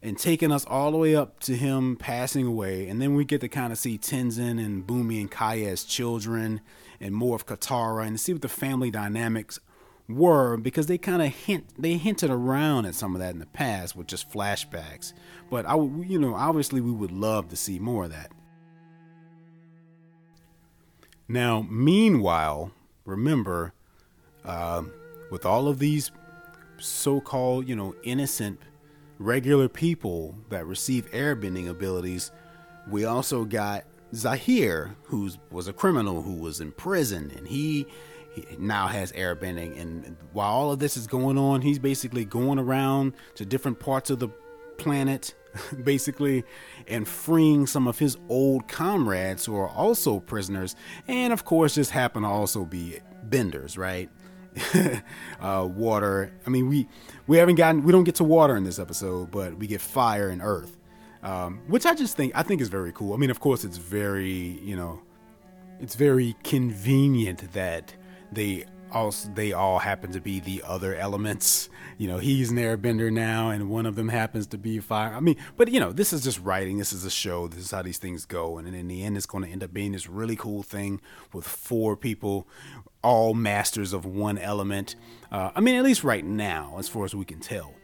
and 0.02 0.18
taking 0.18 0.52
us 0.52 0.66
all 0.66 0.92
the 0.92 0.98
way 0.98 1.16
up 1.16 1.40
to 1.42 1.56
him 1.56 1.96
passing 1.96 2.46
away. 2.46 2.88
And 2.88 3.02
then 3.02 3.16
we 3.16 3.26
get 3.26 3.42
to 3.42 3.48
kind 3.48 3.74
of 3.74 3.80
see 3.80 3.98
Tenzin 3.98 4.64
and 4.64 4.86
Bumi 4.86 5.20
and 5.20 5.32
Kya 5.32 5.68
as 5.68 5.84
children 5.84 6.62
and 7.00 7.16
more 7.16 7.36
of 7.36 7.48
Katara 7.48 8.06
and 8.06 8.20
see 8.20 8.34
what 8.34 8.44
the 8.44 8.48
family 8.48 8.92
dynamics 8.92 9.60
were 10.08 10.58
because 10.58 10.86
they 10.86 11.00
kind 11.00 11.22
of 11.22 11.34
hint 11.34 11.66
they 11.80 11.98
hinted 11.98 12.30
around 12.30 12.86
at 12.86 12.94
some 12.94 13.16
of 13.16 13.20
that 13.20 13.34
in 13.34 13.40
the 13.40 13.46
past 13.48 13.96
with 13.96 14.06
just 14.06 14.30
flashbacks. 14.32 15.14
But 15.50 15.66
I 15.66 15.76
you 15.76 16.20
know 16.20 16.36
obviously 16.36 16.82
we 16.82 16.92
would 16.92 17.12
love 17.12 17.50
to 17.50 17.56
see 17.56 17.80
more 17.80 18.06
of 18.06 18.12
that. 18.12 18.32
Now, 21.28 21.66
meanwhile, 21.70 22.72
remember, 23.06 23.74
uh, 24.44 24.84
with 25.32 25.46
all 25.46 25.68
of 25.68 25.80
these 25.80 26.12
so-called 26.78 27.68
you 27.68 27.76
know 27.76 27.96
innocent 28.04 28.60
regular 29.18 29.70
people 29.70 30.36
that 30.50 30.66
receive 30.66 31.10
airbending 31.12 31.70
abilities, 31.70 32.32
we 32.90 33.06
also 33.06 33.46
got 33.46 33.86
Zahir, 34.14 34.96
who 35.04 35.32
was 35.52 35.68
a 35.68 35.74
criminal 35.74 36.22
who 36.22 36.36
was 36.36 36.62
in 36.62 36.72
prison, 36.72 37.32
and 37.36 37.48
he, 37.48 37.88
he 38.34 38.46
now 38.60 38.88
has 38.88 39.12
airbending. 39.14 39.80
And 39.80 40.16
while 40.32 40.52
all 40.52 40.72
of 40.72 40.80
this 40.80 40.96
is 40.96 41.08
going 41.08 41.38
on, 41.38 41.62
he's 41.62 41.80
basically 41.80 42.26
going 42.26 42.60
around 42.60 43.14
to 43.36 43.46
different 43.46 43.80
parts 43.80 44.10
of 44.10 44.20
the 44.20 44.30
planet, 44.78 45.36
basically, 45.84 46.44
and 46.88 47.08
freeing 47.08 47.68
some 47.68 47.88
of 47.88 48.00
his 48.00 48.18
old 48.30 48.68
comrades 48.68 49.46
who 49.46 49.56
are 49.56 49.70
also 49.70 50.20
prisoners, 50.20 50.76
and 51.08 51.34
of 51.34 51.46
course, 51.46 51.76
just 51.76 51.92
happen 51.92 52.24
to 52.24 52.30
also 52.30 52.66
be 52.66 53.00
benders, 53.24 53.78
right? 53.78 54.10
uh, 55.42 55.68
water. 55.70 56.32
I 56.46 56.50
mean, 56.50 56.70
we 56.70 56.88
we 57.28 57.38
haven't 57.38 57.56
gotten 57.56 57.84
we 57.84 57.92
don't 57.92 58.04
get 58.04 58.16
to 58.16 58.24
water 58.24 58.56
in 58.56 58.64
this 58.64 58.80
episode, 58.80 59.32
but 59.32 59.58
we 59.58 59.68
get 59.68 59.82
fire 59.82 60.30
and 60.30 60.42
earth, 60.42 60.78
um, 61.24 61.62
which 61.68 61.86
I 61.86 61.94
just 61.94 62.16
think 62.16 62.34
I 62.36 62.44
think 62.44 62.62
is 62.62 62.70
very 62.70 62.92
cool. 62.92 63.14
I 63.14 63.18
mean, 63.18 63.30
of 63.30 63.40
course, 63.40 63.64
it's 63.64 63.78
very 63.78 64.60
you 64.64 64.76
know, 64.76 65.02
it's 65.80 65.96
very 65.96 66.36
convenient 66.44 67.52
that 67.54 67.94
they 68.32 68.66
also 68.96 69.30
they 69.30 69.54
all 69.54 69.80
happen 69.80 70.12
to 70.14 70.22
be 70.22 70.40
the 70.40 70.64
other 70.66 70.96
elements. 70.96 71.70
You 71.98 72.08
know, 72.08 72.18
he's 72.18 72.50
an 72.50 72.58
airbender 72.58 73.12
now, 73.12 73.50
and 73.50 73.70
one 73.70 73.86
of 73.86 73.96
them 73.96 74.10
happens 74.10 74.48
to 74.48 74.58
be 74.58 74.80
fire. 74.80 75.14
I 75.14 75.20
mean, 75.20 75.36
but 75.58 75.70
you 75.70 75.80
know, 75.80 75.92
this 75.92 76.14
is 76.14 76.24
just 76.24 76.40
writing. 76.40 76.78
This 76.78 76.94
is 76.94 77.06
a 77.06 77.12
show. 77.12 77.48
This 77.48 77.60
is 77.60 77.72
how 77.72 77.82
these 77.82 78.00
things 78.00 78.26
go, 78.26 78.58
and 78.58 78.68
in 78.68 78.88
the 78.88 79.04
end, 79.04 79.18
it's 79.18 79.26
going 79.26 79.44
to 79.44 79.50
end 79.50 79.64
up 79.64 79.74
being 79.74 79.92
this 79.92 80.10
really 80.10 80.36
cool 80.36 80.64
thing 80.64 81.02
with 81.34 81.46
four 81.46 81.96
people 81.96 82.48
all 83.06 83.36
masters 83.36 83.94
of 83.94 84.04
one 84.04 84.40
element. 84.40 84.96
Uh, 85.32 85.52
I 85.56 85.62
mean, 85.62 85.76
at 85.76 85.84
least 85.84 86.04
right 86.04 86.26
now, 86.26 86.76
as 86.80 86.90
far 86.90 87.06
as 87.06 87.14
we 87.14 87.24
can 87.24 87.40
tell. 87.40 87.76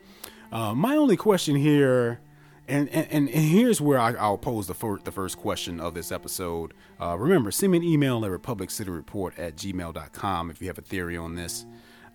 Uh, 0.51 0.73
my 0.73 0.95
only 0.95 1.15
question 1.15 1.55
here, 1.55 2.19
and, 2.67 2.89
and, 2.89 3.07
and 3.09 3.29
here's 3.29 3.81
where 3.81 3.99
I, 3.99 4.29
will 4.29 4.37
pose 4.37 4.67
the, 4.67 4.73
fir- 4.73 4.99
the 5.03 5.11
first 5.11 5.37
question 5.37 5.79
of 5.79 5.93
this 5.93 6.11
episode. 6.11 6.73
Uh, 6.99 7.17
remember, 7.17 7.51
send 7.51 7.71
me 7.73 7.79
an 7.79 7.83
email 7.83 8.23
at 8.23 8.31
republiccityreport 8.31 9.37
at 9.37 9.55
gmail.com 9.55 10.49
if 10.49 10.61
you 10.61 10.67
have 10.67 10.77
a 10.77 10.81
theory 10.81 11.17
on 11.17 11.35
this. 11.35 11.65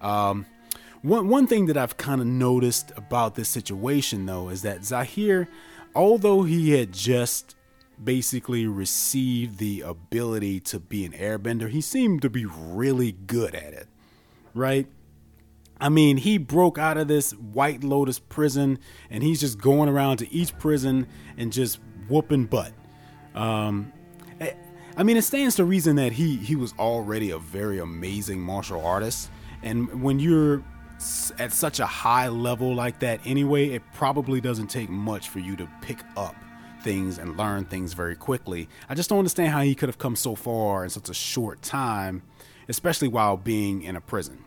Um, 0.01 0.47
one, 1.03 1.29
one 1.29 1.47
thing 1.47 1.67
that 1.67 1.77
I've 1.77 1.97
kind 1.97 2.21
of 2.21 2.27
noticed 2.27 2.93
about 2.97 3.35
this 3.35 3.49
situation, 3.49 4.27
though, 4.27 4.49
is 4.49 4.63
that 4.63 4.85
Zahir, 4.85 5.49
although 5.95 6.43
he 6.43 6.73
had 6.73 6.93
just 6.93 7.55
basically 8.03 8.67
received 8.67 9.59
the 9.59 9.83
ability 9.83 10.61
to 10.61 10.81
be 10.81 11.05
an 11.05 11.13
airbender, 11.13 11.69
he 11.69 11.81
seemed 11.81 12.23
to 12.23 12.31
be 12.31 12.45
really 12.45 13.13
good 13.13 13.55
at 13.55 13.73
it, 13.73 13.89
right? 14.55 14.87
I 15.81 15.89
mean, 15.89 16.17
he 16.17 16.39
broke 16.39 16.79
out 16.79 16.97
of 16.97 17.09
this 17.09 17.33
White 17.33 17.85
Lotus 17.85 18.19
prison 18.19 18.79
and 19.11 19.23
he's 19.23 19.41
just 19.41 19.59
going 19.59 19.89
around 19.89 20.19
to 20.19 20.33
each 20.33 20.57
prison 20.59 21.07
and 21.37 21.53
just 21.53 21.79
whooping 22.09 22.47
butt. 22.47 22.73
Um, 23.35 23.93
eh, 24.41 24.53
I 24.97 25.03
mean, 25.03 25.17
it 25.17 25.23
stands 25.23 25.57
to 25.57 25.65
reason 25.65 25.97
that 25.97 26.13
he 26.13 26.37
he 26.37 26.57
was 26.57 26.73
already 26.79 27.31
a 27.31 27.39
very 27.39 27.79
amazing 27.79 28.41
martial 28.41 28.85
artist, 28.85 29.31
and 29.63 30.03
when 30.03 30.19
you're 30.19 30.65
at 31.39 31.53
such 31.53 31.79
a 31.79 31.87
high 31.87 32.29
level 32.29 32.75
like 32.75 33.01
that 33.01 33.21
anyway, 33.27 33.69
it 33.69 33.83
probably 33.93 34.41
doesn't 34.41 34.69
take 34.69 34.89
much 34.89 35.29
for 35.29 35.41
you 35.41 35.55
to 35.57 35.69
pick 35.83 35.99
up 36.17 36.35
things 36.81 37.19
and 37.19 37.37
learn 37.37 37.67
things 37.67 37.93
very 37.93 38.17
quickly. 38.17 38.69
I 38.89 38.95
just 38.95 39.11
don't 39.11 39.19
understand 39.19 39.53
how 39.53 39.61
he 39.61 39.75
could 39.75 39.91
have 39.91 39.99
come 39.99 40.17
so 40.17 40.35
far 40.35 40.85
in 40.85 40.89
such 40.91 41.11
a 41.11 41.15
short 41.15 41.61
time, 41.61 42.23
especially 42.69 43.09
while 43.09 43.37
being 43.37 43.83
in 43.83 43.97
a 43.97 44.01
prison. 44.01 44.46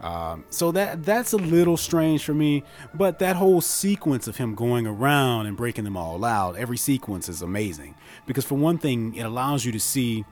Um, 0.00 0.44
so 0.48 0.72
that 0.72 1.04
that's 1.04 1.32
a 1.32 1.36
little 1.36 1.76
strange 1.76 2.24
for 2.24 2.32
me, 2.32 2.64
but 2.94 3.18
that 3.18 3.36
whole 3.36 3.60
sequence 3.60 4.26
of 4.26 4.38
him 4.38 4.54
going 4.54 4.86
around 4.86 5.46
and 5.46 5.56
breaking 5.56 5.84
them 5.84 5.96
all 5.96 6.24
out, 6.24 6.56
every 6.56 6.78
sequence 6.78 7.28
is 7.28 7.42
amazing. 7.42 7.94
Because 8.26 8.44
for 8.44 8.54
one 8.54 8.78
thing, 8.78 9.14
it 9.14 9.22
allows 9.22 9.64
you 9.64 9.72
to 9.72 9.80
see 9.80 10.24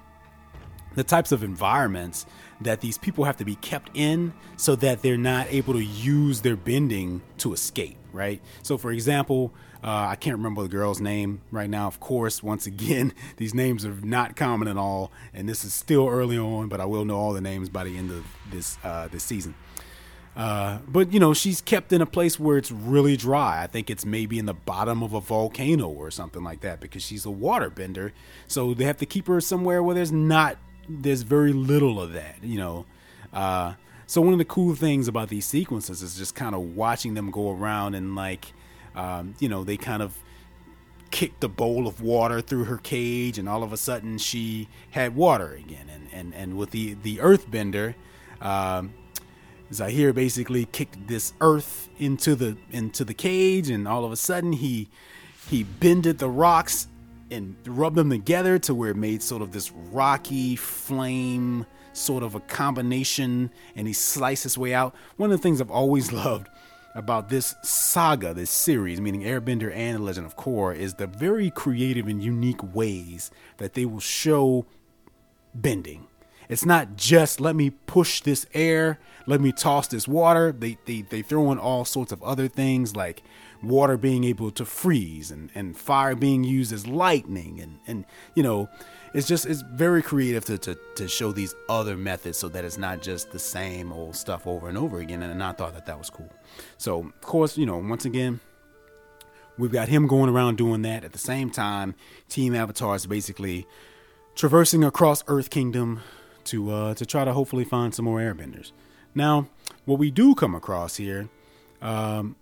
the 0.99 1.05
types 1.05 1.31
of 1.31 1.45
environments 1.45 2.27
that 2.61 2.81
these 2.81 2.99
people 2.99 3.25
have 3.25 3.37
to 3.37 3.45
be 3.45 3.55
kept 3.55 3.91
in 3.95 4.33
so 4.57 4.75
that 4.75 5.01
they're 5.01 5.17
not 5.17 5.47
able 5.49 5.73
to 5.75 5.83
use 5.83 6.41
their 6.41 6.57
bending 6.57 7.23
to 7.39 7.53
escape, 7.53 7.97
right? 8.13 8.43
So, 8.65 8.77
for 8.77 8.91
example, 8.91 9.53
uh, 9.85 10.09
I 10.11 10.17
can't 10.17 10.37
remember 10.37 10.63
the 10.63 10.69
girl's 10.69 11.01
name 11.01 11.41
right 11.53 11.71
now. 11.71 11.87
Of 11.87 12.01
course, 12.01 12.43
once 12.43 12.67
again, 12.67 13.13
these 13.37 13.55
names 13.55 13.85
are 13.85 13.95
not 13.95 14.35
common 14.35 14.67
at 14.67 14.77
all, 14.77 15.13
and 15.33 15.49
this 15.49 15.65
is 15.65 15.73
still 15.73 16.09
early 16.09 16.37
on, 16.37 16.69
but 16.69 16.81
I 16.81 16.85
will 16.85 17.05
know 17.05 17.17
all 17.17 17.33
the 17.33 17.41
names 17.41 17.69
by 17.69 17.85
the 17.85 17.97
end 17.97 18.11
of 18.11 18.27
this 18.51 18.77
uh, 18.83 19.07
this 19.07 19.23
season. 19.23 19.55
Uh, 20.37 20.79
but 20.87 21.13
you 21.13 21.21
know, 21.21 21.33
she's 21.33 21.61
kept 21.61 21.93
in 21.93 22.01
a 22.01 22.07
place 22.07 22.41
where 22.41 22.59
it's 22.59 22.73
really 22.73 23.17
dry. 23.17 23.63
I 23.63 23.69
think 23.69 23.89
it's 23.89 24.05
maybe 24.05 24.39
in 24.39 24.47
the 24.47 24.55
bottom 24.55 25.03
of 25.03 25.13
a 25.13 25.21
volcano 25.21 25.89
or 25.89 26.11
something 26.11 26.43
like 26.43 26.61
that 26.61 26.81
because 26.81 27.03
she's 27.03 27.25
a 27.25 27.31
waterbender. 27.31 28.13
So 28.47 28.75
they 28.75 28.85
have 28.85 28.99
to 28.99 29.07
keep 29.07 29.27
her 29.27 29.41
somewhere 29.41 29.83
where 29.83 29.97
there's 29.97 30.13
not 30.13 30.57
there's 30.89 31.23
very 31.23 31.53
little 31.53 32.01
of 32.01 32.13
that, 32.13 32.37
you 32.43 32.59
know. 32.59 32.87
Uh, 33.33 33.75
so 34.07 34.21
one 34.21 34.33
of 34.33 34.39
the 34.39 34.45
cool 34.45 34.75
things 34.75 35.07
about 35.07 35.29
these 35.29 35.45
sequences 35.45 36.03
is 36.03 36.17
just 36.17 36.35
kind 36.35 36.55
of 36.55 36.75
watching 36.77 37.15
them 37.15 37.31
go 37.31 37.51
around 37.51 37.95
and 37.95 38.15
like, 38.15 38.53
um, 38.95 39.35
you 39.39 39.49
know, 39.49 39.65
they 39.65 39.77
kind 39.77 40.03
of 40.03 40.19
kicked 41.11 41.43
a 41.45 41.49
bowl 41.49 41.87
of 41.87 42.01
water 42.01 42.41
through 42.41 42.65
her 42.65 42.79
cage, 42.79 43.39
and 43.39 43.49
all 43.49 43.63
of 43.63 43.73
a 43.73 43.77
sudden 43.77 44.19
she 44.19 44.69
had 44.91 45.15
water 45.15 45.55
again. 45.55 45.91
And 45.93 46.09
and 46.13 46.35
and 46.35 46.57
with 46.57 46.71
the 46.71 46.95
the 46.95 47.19
Earthbender, 47.19 47.95
um, 48.41 48.95
Zahir 49.73 50.13
basically 50.13 50.65
kicked 50.65 51.07
this 51.07 51.35
earth 51.41 51.89
into 51.99 52.35
the 52.35 52.57
into 52.71 53.05
the 53.05 53.15
cage, 53.15 53.69
and 53.69 53.87
all 53.87 54.05
of 54.05 54.13
a 54.13 54.17
sudden 54.17 54.55
he 54.55 54.89
he 55.49 55.65
bended 55.65 56.19
the 56.19 56.29
rocks 56.29 56.89
and 57.31 57.57
rub 57.67 57.95
them 57.95 58.11
together 58.11 58.59
to 58.61 58.75
where 58.75 58.91
it 58.91 58.97
made 58.97 59.23
sort 59.23 59.43
of 59.43 59.53
this 59.53 59.71
rocky 59.73 60.57
flame 60.57 61.67
sort 61.93 62.23
of 62.23 62.35
a 62.35 62.41
combination 62.41 63.51
and 63.75 63.87
he 63.87 63.93
sliced 63.93 64.45
his 64.45 64.57
way 64.57 64.75
out. 64.75 64.95
One 65.17 65.31
of 65.31 65.39
the 65.39 65.43
things 65.43 65.61
I've 65.61 65.71
always 65.71 66.13
loved 66.25 66.49
about 66.95 67.29
this 67.29 67.55
saga, 67.63 68.35
this 68.35 68.51
series, 68.51 69.01
meaning 69.01 69.23
Airbender 69.23 69.73
and 69.75 69.99
The 69.99 70.03
Legend 70.03 70.27
of 70.27 70.37
Korra, 70.37 70.77
is 70.77 70.95
the 70.95 71.07
very 71.07 71.51
creative 71.51 72.09
and 72.09 72.23
unique 72.23 72.75
ways 72.75 73.31
that 73.59 73.75
they 73.75 73.85
will 73.85 74.01
show 74.01 74.67
bending. 75.55 76.07
It's 76.49 76.65
not 76.65 76.97
just 76.97 77.41
let 77.41 77.55
me 77.55 77.71
push 77.71 78.23
this 78.23 78.47
air, 78.55 78.99
let 79.27 79.41
me 79.41 79.53
toss 79.53 79.87
this 79.87 80.09
water. 80.09 80.51
They 80.51 80.79
they 80.87 81.03
they 81.03 81.21
throw 81.21 81.53
in 81.53 81.59
all 81.59 81.85
sorts 81.85 82.11
of 82.11 82.23
other 82.23 82.49
things 82.49 82.97
like 82.97 83.23
water 83.63 83.97
being 83.97 84.25
able 84.25 84.51
to 84.53 84.65
freeze 84.65 85.31
and, 85.31 85.51
and 85.55 85.77
fire 85.77 86.15
being 86.15 86.45
used 86.45 86.73
as 86.73 86.87
lightning 86.87 87.61
and, 87.61 87.79
and 87.87 88.05
you 88.35 88.43
know 88.43 88.69
it's 89.15 89.27
just 89.27 89.47
it's 89.47 89.63
very 89.73 90.03
creative 90.03 90.45
to, 90.45 90.59
to, 90.59 90.79
to 90.95 91.09
show 91.09 91.33
these 91.33 91.55
other 91.69 91.97
methods 91.97 92.39
so 92.39 92.49
that 92.49 92.65
it's 92.65 92.79
not 92.79 93.03
just 93.03 93.33
the 93.33 93.39
same 93.39 93.93
old 93.93 94.15
stuff 94.15 94.47
over 94.47 94.69
and 94.69 94.79
over 94.79 95.01
again 95.01 95.23
and 95.23 95.43
i 95.43 95.53
thought 95.53 95.75
that 95.75 95.87
that 95.87 95.99
was 95.99 96.11
cool. 96.11 96.31
So 96.77 97.01
of 97.01 97.21
course 97.21 97.59
you 97.59 97.67
know 97.67 97.79
once 97.79 98.05
again 98.05 98.41
we've 99.57 99.73
got 99.73 99.89
him 99.89 100.07
going 100.07 100.31
around 100.31 100.57
doing 100.57 100.83
that. 100.83 101.05
At 101.05 101.13
the 101.13 101.19
same 101.19 101.51
time 101.51 101.95
team 102.29 102.55
avatar 102.55 102.95
is 102.95 103.07
basically 103.07 103.67
traversing 104.37 104.85
across 104.85 105.25
earth 105.27 105.51
kingdom 105.51 106.01
to 106.45 106.71
uh, 106.71 106.95
to 106.95 107.05
try 107.05 107.25
to 107.25 107.33
hopefully 107.33 107.65
find 107.65 107.93
some 107.95 108.05
more 108.05 108.21
airbenders. 108.21 108.73
Now 109.15 109.49
what 109.85 109.99
we 109.99 110.13
do 110.13 110.35
come 110.35 110.55
across 110.55 110.97
here 110.97 111.29
um, 111.81 112.37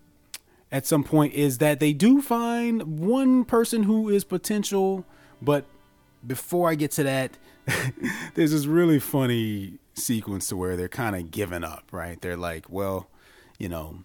at 0.77 0.87
some 0.87 1.03
point 1.03 1.33
is 1.33 1.59
that 1.59 1.81
they 1.81 1.93
do 1.93 2.21
find 2.21 2.99
one 3.01 3.45
person 3.45 3.85
who 3.85 4.09
is 4.09 4.25
potential 4.25 5.05
but 5.41 5.65
before 6.27 6.69
I 6.71 6.75
get 6.75 6.91
to 6.93 7.03
that, 7.05 7.37
there's 8.35 8.53
this 8.53 8.67
really 8.67 8.99
funny 8.99 9.79
sequence 9.95 10.49
to 10.49 10.57
where 10.57 10.77
they're 10.77 10.89
kind 10.89 11.17
of 11.17 11.31
giving 11.31 11.65
up, 11.65 11.85
right? 11.93 12.21
They're 12.21 12.37
like, 12.37 12.69
well, 12.69 13.09
you 13.59 13.69
know, 13.69 14.05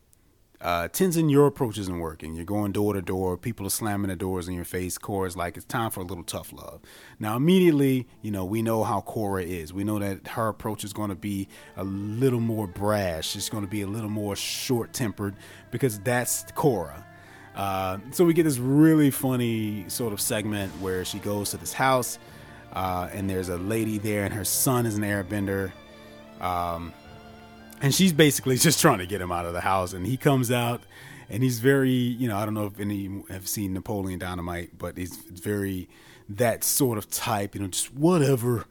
uh, 0.61 0.87
Tenzin, 0.89 1.31
your 1.31 1.47
approach 1.47 1.77
isn't 1.79 1.99
working. 1.99 2.35
You're 2.35 2.45
going 2.45 2.71
door 2.71 2.93
to 2.93 3.01
door. 3.01 3.35
People 3.35 3.65
are 3.65 3.71
slamming 3.71 4.09
the 4.09 4.15
doors 4.15 4.47
in 4.47 4.53
your 4.53 4.65
face. 4.65 4.97
Korra's 4.97 5.35
like, 5.35 5.57
it's 5.57 5.65
time 5.65 5.89
for 5.89 6.01
a 6.01 6.03
little 6.03 6.23
tough 6.23 6.53
love. 6.53 6.81
Now, 7.19 7.35
immediately, 7.35 8.07
you 8.21 8.29
know, 8.29 8.45
we 8.45 8.61
know 8.61 8.83
how 8.83 9.01
Korra 9.01 9.43
is. 9.43 9.73
We 9.73 9.83
know 9.83 9.97
that 9.97 10.27
her 10.29 10.49
approach 10.49 10.83
is 10.83 10.93
going 10.93 11.09
to 11.09 11.15
be 11.15 11.47
a 11.75 11.83
little 11.83 12.39
more 12.39 12.67
brash. 12.67 13.35
It's 13.35 13.49
going 13.49 13.63
to 13.63 13.69
be 13.69 13.81
a 13.81 13.87
little 13.87 14.09
more 14.09 14.35
short 14.35 14.93
tempered 14.93 15.35
because 15.71 15.99
that's 15.99 16.43
Korra. 16.51 17.03
Uh, 17.55 17.97
so 18.11 18.23
we 18.23 18.33
get 18.33 18.43
this 18.43 18.59
really 18.59 19.11
funny 19.11 19.85
sort 19.89 20.13
of 20.13 20.21
segment 20.21 20.71
where 20.79 21.03
she 21.03 21.19
goes 21.19 21.49
to 21.51 21.57
this 21.57 21.73
house, 21.73 22.17
uh, 22.73 23.09
and 23.11 23.29
there's 23.29 23.49
a 23.49 23.57
lady 23.57 23.97
there, 23.97 24.23
and 24.23 24.33
her 24.33 24.45
son 24.45 24.85
is 24.85 24.95
an 24.95 25.03
airbender. 25.03 25.71
Um, 26.39 26.93
and 27.81 27.93
she's 27.93 28.13
basically 28.13 28.57
just 28.57 28.79
trying 28.79 28.99
to 28.99 29.05
get 29.05 29.21
him 29.21 29.31
out 29.31 29.45
of 29.45 29.53
the 29.53 29.61
house. 29.61 29.93
And 29.93 30.05
he 30.05 30.17
comes 30.17 30.51
out, 30.51 30.81
and 31.29 31.43
he's 31.43 31.59
very, 31.59 31.91
you 31.91 32.27
know, 32.27 32.37
I 32.37 32.45
don't 32.45 32.53
know 32.53 32.65
if 32.65 32.79
any 32.79 33.23
have 33.29 33.47
seen 33.47 33.73
Napoleon 33.73 34.19
Dynamite, 34.19 34.77
but 34.77 34.97
he's 34.97 35.15
very 35.15 35.89
that 36.29 36.63
sort 36.63 36.97
of 36.97 37.09
type, 37.09 37.55
you 37.55 37.61
know, 37.61 37.67
just 37.67 37.93
whatever, 37.93 38.65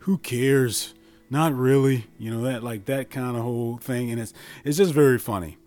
who 0.00 0.18
cares, 0.18 0.94
not 1.30 1.54
really, 1.54 2.06
you 2.18 2.30
know, 2.30 2.42
that 2.42 2.62
like 2.62 2.84
that 2.86 3.10
kind 3.10 3.36
of 3.36 3.42
whole 3.42 3.78
thing. 3.78 4.10
And 4.10 4.20
it's 4.20 4.34
it's 4.64 4.76
just 4.76 4.92
very 4.92 5.18
funny. 5.18 5.58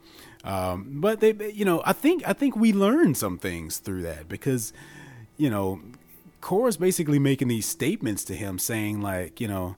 Um, 0.43 1.01
but 1.01 1.19
they, 1.19 1.33
you 1.51 1.65
know, 1.65 1.81
I 1.85 1.93
think 1.93 2.27
I 2.27 2.33
think 2.33 2.55
we 2.55 2.71
learned 2.71 3.17
some 3.17 3.37
things 3.37 3.77
through 3.77 4.03
that 4.03 4.29
because, 4.29 4.73
you 5.37 5.49
know, 5.49 5.81
Korra's 6.41 6.77
basically 6.77 7.19
making 7.19 7.49
these 7.49 7.67
statements 7.67 8.23
to 8.25 8.35
him, 8.35 8.57
saying 8.57 9.01
like, 9.01 9.41
you 9.41 9.47
know, 9.47 9.75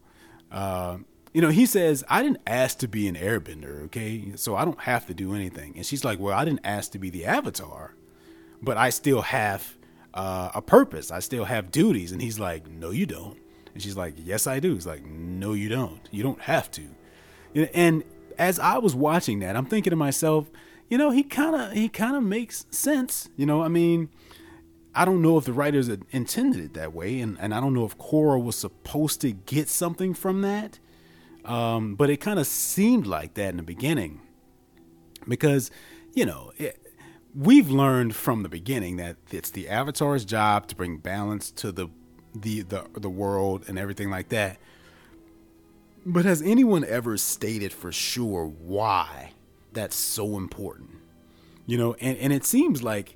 uh, 0.52 0.98
you 1.34 1.42
know, 1.42 1.50
he 1.50 1.66
says, 1.66 2.04
"I 2.10 2.24
didn't 2.24 2.42
ask 2.46 2.78
to 2.80 2.88
be 2.88 3.08
an 3.08 3.16
Airbender, 3.16 3.84
okay, 3.86 4.34
so 4.36 4.56
I 4.56 4.66
don't 4.66 4.82
have 4.82 5.06
to 5.08 5.14
do 5.14 5.34
anything." 5.34 5.74
And 5.76 5.86
she's 5.86 6.04
like, 6.04 6.20
"Well, 6.20 6.38
I 6.38 6.46
didn't 6.46 6.62
ask 6.64 6.92
to 6.92 7.00
be 7.00 7.10
the 7.10 7.26
Avatar, 7.26 7.96
but 8.62 8.78
I 8.78 8.90
still 8.90 9.22
have 9.22 9.78
uh, 10.14 10.52
a 10.54 10.62
purpose. 10.62 11.12
I 11.12 11.20
still 11.20 11.46
have 11.46 11.72
duties." 11.72 12.12
And 12.12 12.22
he's 12.22 12.40
like, 12.40 12.68
"No, 12.70 12.92
you 12.92 13.06
don't." 13.06 13.38
And 13.74 13.82
she's 13.82 13.96
like, 13.96 14.16
"Yes, 14.18 14.48
I 14.48 14.60
do." 14.60 14.74
He's 14.74 14.88
like, 14.88 15.06
"No, 15.06 15.54
you 15.54 15.70
don't. 15.70 16.02
You 16.12 16.24
don't 16.24 16.42
have 16.42 16.70
to." 16.72 16.84
And 17.74 18.04
as 18.38 18.60
I 18.60 18.78
was 18.78 18.96
watching 18.96 19.40
that, 19.40 19.56
I'm 19.56 19.66
thinking 19.66 19.92
to 19.92 19.98
myself, 19.98 20.50
you 20.90 20.98
know, 20.98 21.12
he 21.12 21.24
kind 21.24 21.56
of 21.56 21.72
he 21.72 21.88
kind 21.88 22.16
of 22.16 22.24
makes 22.24 22.66
sense. 22.70 23.30
You 23.38 23.46
know, 23.46 23.62
I 23.62 23.70
mean, 23.70 24.10
I 24.94 25.06
don't 25.06 25.22
know 25.22 25.38
if 25.38 25.46
the 25.46 25.54
writers 25.54 25.88
intended 26.12 26.62
it 26.62 26.74
that 26.74 26.94
way, 26.94 27.22
and 27.22 27.38
and 27.40 27.54
I 27.54 27.62
don't 27.62 27.74
know 27.74 27.86
if 27.86 27.98
Korra 27.98 28.44
was 28.44 28.58
supposed 28.58 29.22
to 29.22 29.32
get 29.32 29.70
something 29.70 30.14
from 30.14 30.42
that, 30.42 30.80
um, 31.46 31.96
but 31.96 32.10
it 32.10 32.18
kind 32.18 32.40
of 32.40 32.48
seemed 32.48 33.08
like 33.08 33.34
that 33.36 33.50
in 33.50 33.58
the 33.58 33.64
beginning, 33.64 34.22
because 35.28 35.72
you 36.14 36.26
know. 36.26 36.52
It, 36.58 36.78
we've 37.34 37.70
learned 37.70 38.14
from 38.14 38.44
the 38.44 38.50
beginning 38.50 38.98
that 38.98 39.16
it's 39.32 39.52
the 39.52 39.70
avatar's 39.70 40.26
job 40.26 40.68
to 40.68 40.76
bring 40.76 40.98
balance 40.98 41.50
to 41.50 41.72
the 41.72 41.88
the 42.36 42.62
the, 42.64 42.86
the 42.94 43.10
world 43.10 43.64
and 43.70 43.80
everything 43.80 44.10
like 44.10 44.28
that 44.28 44.58
but 46.06 46.26
has 46.26 46.42
anyone 46.42 46.84
ever 46.86 47.18
stated 47.18 47.72
for 47.72 47.92
sure 47.92 48.46
why 48.46 49.34
that's 49.72 49.96
so 49.96 50.38
important? 50.38 50.90
You 51.68 51.78
know, 51.78 51.94
and, 52.02 52.18
and 52.18 52.34
it 52.34 52.44
seems 52.44 52.82
like 52.82 53.16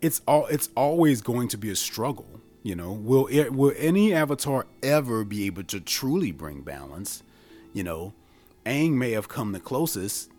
it's 0.00 0.20
all 0.28 0.46
it's 0.46 0.68
always 0.76 1.22
going 1.22 1.48
to 1.48 1.58
be 1.58 1.70
a 1.70 1.76
struggle. 1.76 2.40
You 2.62 2.76
know, 2.76 2.92
will 2.92 3.28
it, 3.28 3.54
will 3.54 3.72
any 3.76 4.12
avatar 4.12 4.66
ever 4.82 5.24
be 5.24 5.46
able 5.46 5.64
to 5.64 5.80
truly 5.80 6.32
bring 6.32 6.60
balance? 6.60 7.22
You 7.78 7.84
know, 7.84 8.12
Aang 8.66 8.94
may 8.94 9.12
have 9.12 9.28
come 9.28 9.52
the 9.52 9.60
closest, 9.60 10.32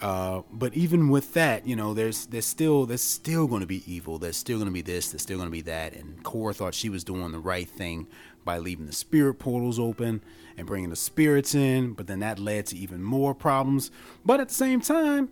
uh, 0.00 0.40
but 0.50 0.72
even 0.72 1.10
with 1.10 1.34
that, 1.34 1.66
you 1.66 1.76
know, 1.76 1.92
there's 1.92 2.24
there's 2.24 2.46
still 2.46 2.86
there's 2.86 3.02
still 3.02 3.46
going 3.46 3.60
to 3.60 3.66
be 3.66 3.82
evil. 3.86 4.18
There's 4.18 4.38
still 4.38 4.56
going 4.56 4.68
to 4.68 4.72
be 4.72 4.80
this. 4.80 5.10
There's 5.10 5.20
still 5.20 5.36
going 5.36 5.48
to 5.48 5.52
be 5.52 5.60
that. 5.60 5.92
And 5.92 6.24
Korra 6.24 6.54
thought 6.54 6.72
she 6.72 6.88
was 6.88 7.04
doing 7.04 7.30
the 7.30 7.38
right 7.40 7.68
thing 7.68 8.06
by 8.42 8.56
leaving 8.56 8.86
the 8.86 8.94
spirit 8.94 9.34
portals 9.34 9.78
open 9.78 10.22
and 10.56 10.66
bringing 10.66 10.88
the 10.88 10.96
spirits 10.96 11.54
in, 11.54 11.92
but 11.92 12.06
then 12.06 12.20
that 12.20 12.38
led 12.38 12.64
to 12.68 12.76
even 12.78 13.02
more 13.02 13.34
problems. 13.34 13.90
But 14.24 14.40
at 14.40 14.48
the 14.48 14.54
same 14.54 14.80
time, 14.80 15.28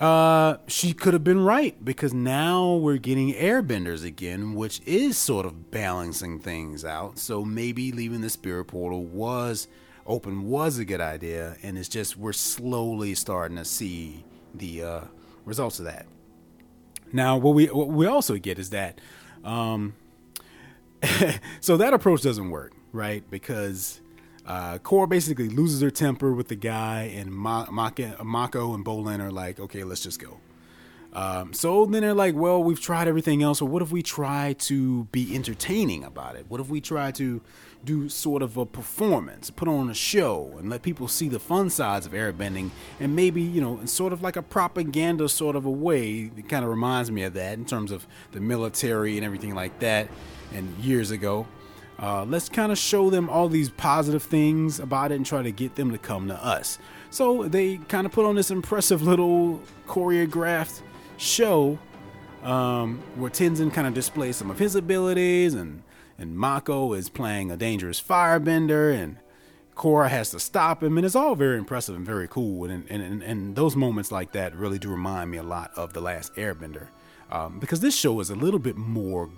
uh, 0.00 0.56
she 0.66 0.92
could 0.92 1.12
have 1.12 1.22
been 1.22 1.44
right 1.44 1.84
because 1.84 2.12
now 2.12 2.74
we're 2.74 2.96
getting 2.96 3.34
airbenders 3.34 4.04
again, 4.04 4.54
which 4.56 4.80
is 4.84 5.16
sort 5.16 5.46
of 5.46 5.70
balancing 5.70 6.40
things 6.40 6.84
out. 6.84 7.20
So 7.20 7.44
maybe 7.44 7.92
leaving 7.92 8.20
the 8.20 8.30
spirit 8.30 8.64
portal 8.64 9.04
was 9.04 9.68
open 10.10 10.44
was 10.44 10.78
a 10.78 10.84
good 10.84 11.00
idea, 11.00 11.56
and 11.62 11.78
it's 11.78 11.88
just 11.88 12.16
we're 12.16 12.32
slowly 12.32 13.14
starting 13.14 13.56
to 13.56 13.64
see 13.64 14.24
the 14.54 14.82
uh, 14.82 15.00
results 15.44 15.78
of 15.78 15.86
that. 15.86 16.06
Now, 17.12 17.36
what 17.36 17.54
we 17.54 17.66
what 17.66 17.88
we 17.88 18.06
also 18.06 18.36
get 18.36 18.58
is 18.58 18.70
that, 18.70 19.00
um, 19.44 19.94
so 21.60 21.76
that 21.76 21.94
approach 21.94 22.22
doesn't 22.22 22.50
work, 22.50 22.72
right? 22.92 23.28
Because 23.30 24.00
uh, 24.46 24.78
Korra 24.78 25.08
basically 25.08 25.48
loses 25.48 25.80
her 25.80 25.90
temper 25.90 26.32
with 26.32 26.48
the 26.48 26.56
guy, 26.56 27.02
and 27.14 27.30
Ma- 27.30 27.70
Mako 27.70 28.74
and 28.74 28.84
Bolin 28.84 29.20
are 29.20 29.32
like, 29.32 29.60
okay, 29.60 29.84
let's 29.84 30.02
just 30.02 30.20
go. 30.20 30.40
Um, 31.12 31.52
so 31.52 31.86
then 31.86 32.02
they're 32.02 32.14
like, 32.14 32.34
well, 32.34 32.62
we've 32.62 32.80
tried 32.80 33.08
everything 33.08 33.42
else. 33.42 33.58
So 33.58 33.66
what 33.66 33.82
if 33.82 33.90
we 33.90 34.02
try 34.02 34.54
to 34.60 35.04
be 35.04 35.34
entertaining 35.34 36.04
about 36.04 36.36
it? 36.36 36.46
What 36.48 36.60
if 36.60 36.68
we 36.68 36.80
try 36.80 37.10
to 37.12 37.40
do 37.84 38.08
sort 38.08 38.42
of 38.42 38.56
a 38.56 38.66
performance, 38.66 39.50
put 39.50 39.68
on 39.68 39.88
a 39.90 39.94
show, 39.94 40.54
and 40.58 40.68
let 40.68 40.82
people 40.82 41.08
see 41.08 41.28
the 41.28 41.38
fun 41.38 41.70
sides 41.70 42.06
of 42.06 42.12
airbending, 42.12 42.70
and 42.98 43.16
maybe 43.16 43.40
you 43.40 43.60
know, 43.60 43.78
in 43.78 43.86
sort 43.86 44.12
of 44.12 44.22
like 44.22 44.36
a 44.36 44.42
propaganda 44.42 45.28
sort 45.28 45.56
of 45.56 45.64
a 45.64 45.70
way. 45.70 46.30
It 46.36 46.48
kind 46.48 46.64
of 46.64 46.70
reminds 46.70 47.10
me 47.10 47.22
of 47.22 47.34
that 47.34 47.54
in 47.54 47.64
terms 47.64 47.90
of 47.90 48.06
the 48.32 48.40
military 48.40 49.16
and 49.16 49.24
everything 49.24 49.54
like 49.54 49.78
that. 49.80 50.08
And 50.52 50.76
years 50.78 51.10
ago, 51.10 51.46
uh, 51.98 52.24
let's 52.24 52.48
kind 52.48 52.72
of 52.72 52.78
show 52.78 53.10
them 53.10 53.28
all 53.28 53.48
these 53.48 53.70
positive 53.70 54.22
things 54.22 54.80
about 54.80 55.12
it 55.12 55.16
and 55.16 55.26
try 55.26 55.42
to 55.42 55.52
get 55.52 55.76
them 55.76 55.90
to 55.92 55.98
come 55.98 56.28
to 56.28 56.44
us. 56.44 56.78
So 57.10 57.48
they 57.48 57.76
kind 57.76 58.06
of 58.06 58.12
put 58.12 58.24
on 58.24 58.36
this 58.36 58.50
impressive 58.50 59.02
little 59.02 59.60
choreographed 59.86 60.80
show 61.18 61.78
um, 62.42 63.02
where 63.16 63.30
Tenzin 63.30 63.72
kind 63.72 63.86
of 63.86 63.94
displays 63.94 64.36
some 64.36 64.50
of 64.50 64.58
his 64.58 64.74
abilities, 64.74 65.54
and 65.54 65.82
and 66.20 66.36
Mako 66.36 66.92
is 66.92 67.08
playing 67.08 67.50
a 67.50 67.56
dangerous 67.56 68.00
firebender, 68.00 68.94
and 68.94 69.16
Korra 69.74 70.08
has 70.08 70.30
to 70.30 70.38
stop 70.38 70.82
him, 70.82 70.98
and 70.98 71.06
it's 71.06 71.16
all 71.16 71.34
very 71.34 71.56
impressive 71.56 71.96
and 71.96 72.06
very 72.06 72.28
cool. 72.28 72.64
And 72.64 72.84
and, 72.90 73.02
and, 73.02 73.22
and 73.22 73.56
those 73.56 73.74
moments 73.74 74.12
like 74.12 74.32
that 74.32 74.54
really 74.54 74.78
do 74.78 74.90
remind 74.90 75.30
me 75.30 75.38
a 75.38 75.42
lot 75.42 75.72
of 75.76 75.94
the 75.94 76.00
last 76.00 76.34
Airbender, 76.36 76.88
um, 77.32 77.58
because 77.58 77.80
this 77.80 77.96
show 77.96 78.20
is 78.20 78.30
a 78.30 78.36
little 78.36 78.60
bit 78.60 78.76
more 78.76 79.30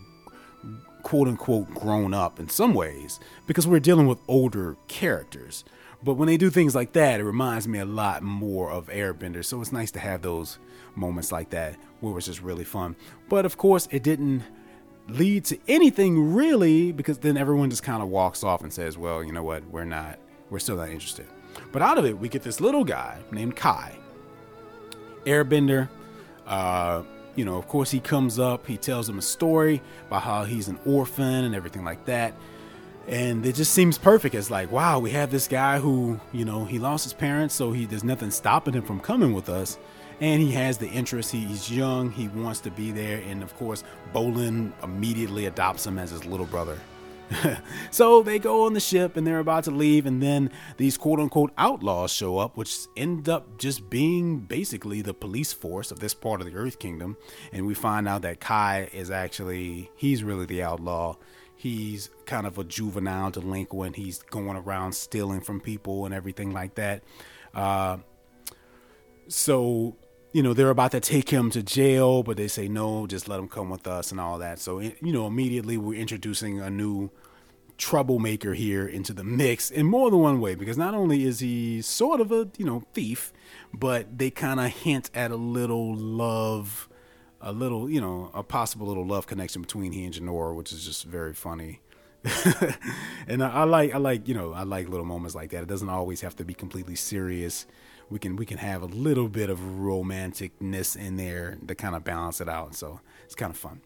quote 1.03 1.29
unquote 1.29 1.73
grown 1.75 2.15
up 2.15 2.39
in 2.39 2.49
some 2.49 2.75
ways 2.75 3.21
because 3.47 3.67
we're 3.67 3.81
dealing 3.81 4.07
with 4.07 4.19
older 4.29 4.77
characters. 4.89 5.65
But 6.05 6.15
when 6.15 6.27
they 6.27 6.37
do 6.37 6.51
things 6.51 6.75
like 6.75 6.93
that, 6.95 7.21
it 7.21 7.25
reminds 7.25 7.69
me 7.69 7.79
a 7.79 7.85
lot 7.85 8.23
more 8.23 8.71
of 8.73 8.89
Airbender. 8.89 9.45
So 9.45 9.61
it's 9.61 9.71
nice 9.71 9.93
to 9.93 10.01
have 10.01 10.23
those 10.23 10.59
moments 10.97 11.31
like 11.31 11.51
that 11.51 11.77
where 12.01 12.19
it's 12.19 12.27
just 12.27 12.43
really 12.43 12.65
fun. 12.65 12.97
But 13.29 13.45
of 13.45 13.57
course, 13.57 13.87
it 13.93 14.03
didn't 14.03 14.43
lead 15.09 15.45
to 15.47 15.59
anything 15.69 16.35
really 16.35 16.93
because 16.93 17.19
then 17.19 17.37
everyone 17.37 17.71
just 17.71 17.83
kind 17.83 18.03
of 18.03 18.09
walks 18.09 18.45
off 18.45 18.63
and 18.63 18.73
says, 18.73 18.97
well, 18.97 19.23
you 19.23 19.33
know 19.33 19.43
what, 19.43 19.65
we're 19.71 19.85
not, 19.85 20.19
we're 20.51 20.59
still 20.59 20.77
not 20.77 20.89
interested. 20.89 21.27
But 21.71 21.83
out 21.83 21.99
of 21.99 22.05
it, 22.05 22.19
we 22.19 22.29
get 22.29 22.43
this 22.43 22.61
little 22.61 22.85
guy 22.85 23.19
named 23.31 23.57
Kai, 23.57 23.97
Airbender. 25.25 25.89
Uh, 26.47 27.03
you 27.35 27.45
know, 27.45 27.57
of 27.57 27.67
course, 27.69 27.91
he 27.91 28.01
comes 28.01 28.39
up, 28.39 28.67
he 28.67 28.77
tells 28.77 29.09
him 29.09 29.19
a 29.19 29.23
story 29.23 29.83
about 30.07 30.23
how 30.23 30.45
he's 30.45 30.69
an 30.69 30.79
orphan 30.85 31.45
and 31.45 31.55
everything 31.55 31.85
like 31.85 32.05
that. 32.07 32.35
And 33.09 33.45
it 33.45 33.55
just 33.55 33.73
seems 33.73 33.99
perfect. 33.99 34.35
It's 34.35 34.51
like, 34.51 34.71
wow, 34.71 34.99
we 35.01 35.11
have 35.11 35.31
this 35.31 35.49
guy 35.49 35.79
who, 35.79 36.21
you 36.33 36.45
know, 36.45 36.65
he 36.65 36.79
lost 36.79 37.05
his 37.05 37.13
parents, 37.13 37.55
so 37.55 37.73
he 37.73 37.85
there's 37.85 38.05
nothing 38.05 38.31
stopping 38.31 38.75
him 38.75 38.83
from 38.83 39.01
coming 39.01 39.33
with 39.33 39.49
us. 39.49 39.79
And 40.23 40.41
he 40.41 40.53
has 40.53 40.79
the 40.79 40.89
interest. 40.89 41.33
He, 41.33 41.41
he's 41.41 41.71
young, 41.71 42.13
he 42.13 42.29
wants 42.29 42.61
to 42.61 42.71
be 42.71 42.93
there, 42.93 43.19
and 43.27 43.43
of 43.43 43.55
course, 43.57 43.83
Bolin 44.15 44.73
immediately 44.83 45.47
adopts 45.47 45.85
him 45.85 45.99
as 45.99 46.13
his 46.13 46.25
little 46.25 46.47
brother. 46.47 46.79
so 47.91 48.23
they 48.23 48.39
go 48.39 48.67
on 48.67 48.73
the 48.75 48.81
ship 48.81 49.17
and 49.17 49.27
they're 49.27 49.41
about 49.41 49.65
to 49.65 49.73
leave, 49.73 50.07
and 50.07 50.23
then 50.23 50.49
these 50.77 50.97
quote 50.97 51.19
unquote 51.19 51.53
outlaws 51.59 52.13
show 52.13 52.39
up, 52.39 52.57
which 52.57 52.87
end 52.97 53.29
up 53.29 53.59
just 53.59 53.91
being 53.91 54.39
basically 54.39 55.03
the 55.03 55.13
police 55.13 55.53
force 55.53 55.91
of 55.91 55.99
this 55.99 56.15
part 56.15 56.41
of 56.41 56.47
the 56.47 56.55
Earth 56.55 56.79
Kingdom. 56.79 57.17
And 57.53 57.67
we 57.67 57.75
find 57.75 58.07
out 58.07 58.23
that 58.23 58.39
Kai 58.39 58.91
is 58.93 59.11
actually, 59.11 59.91
he's 59.97 60.23
really 60.23 60.47
the 60.47 60.63
outlaw. 60.63 61.17
He's 61.57 62.11
kind 62.27 62.47
of 62.47 62.59
a 62.59 62.65
juvenile 62.65 63.33
delinquent. 63.33 63.97
He's 63.97 64.23
going 64.23 64.57
around 64.57 64.93
stealing 64.93 65.41
from 65.41 65.61
people 65.61 66.07
and 66.07 66.15
everything 66.15 66.53
like 66.53 66.77
that. 66.77 67.03
Uh, 67.55 67.99
so 69.29 69.97
you 70.33 70.43
know 70.43 70.53
they're 70.53 70.71
about 70.71 70.93
to 70.93 71.01
take 71.01 71.31
him 71.31 71.51
to 71.51 71.63
jail 71.63 72.23
but 72.23 72.37
they 72.37 72.49
say 72.49 72.69
no 72.69 73.07
just 73.07 73.29
let 73.29 73.39
him 73.39 73.49
come 73.49 73.71
with 73.71 73.87
us 73.87 74.11
and 74.11 74.21
all 74.21 74.39
that. 74.39 74.59
So 74.59 74.79
eh, 74.79 74.93
you 75.01 75.13
know 75.13 75.27
immediately 75.27 75.77
we're 75.77 75.99
introducing 76.01 76.61
a 76.61 76.71
new 76.71 77.11
troublemaker 77.79 78.55
here 78.55 78.87
into 78.87 79.13
the 79.13 79.25
mix 79.25 79.71
in 79.71 79.87
more 79.87 80.11
than 80.11 80.21
one 80.21 80.41
way 80.41 80.55
because 80.55 80.79
not 80.79 80.95
only 80.95 81.25
is 81.25 81.41
he 81.41 81.83
sort 81.83 82.21
of 82.21 82.31
a 82.31 82.49
you 82.57 82.65
know 82.65 82.85
thief 82.93 83.33
but 83.75 84.19
they 84.19 84.31
kind 84.31 84.61
of 84.61 84.67
hint 84.67 85.11
at 85.15 85.31
a 85.31 85.37
little 85.37 85.95
love 85.97 86.89
a 87.43 87.53
little 87.53 87.91
you 87.91 88.01
know 88.01 88.31
a 88.33 88.43
possible 88.43 88.87
little 88.87 89.07
love 89.07 89.27
connection 89.27 89.63
between 89.63 89.93
he 89.93 90.05
and 90.05 90.15
Jinora, 90.15 90.55
which 90.55 90.73
is 90.73 90.85
just 90.85 91.05
very 91.05 91.35
funny. 91.35 91.81
And 93.29 93.43
I, 93.43 93.51
I 93.51 93.65
like 93.65 93.95
I 93.95 93.99
like 93.99 94.29
you 94.29 94.35
know 94.35 94.53
I 94.53 94.63
like 94.63 94.89
little 94.89 95.07
moments 95.07 95.35
like 95.35 95.51
that. 95.51 95.63
It 95.63 95.69
doesn't 95.69 95.89
always 95.89 96.21
have 96.21 96.37
to 96.37 96.45
be 96.45 96.55
completely 96.55 96.95
serious 96.95 97.67
we 98.11 98.19
can 98.19 98.37
we 98.37 98.47
can 98.47 98.59
have 98.59 98.83
a 98.83 98.87
little 98.87 99.29
bit 99.29 99.51
of 99.51 99.59
romanticness 99.59 100.97
in 100.97 101.17
there 101.17 101.59
to 101.67 101.75
kind 101.75 101.95
of 101.95 102.05
balance 102.05 102.41
it 102.41 102.49
out 102.49 102.75
so 102.75 103.01
it's 103.25 103.35
kind 103.35 103.51
of 103.51 103.57
fun 103.57 103.81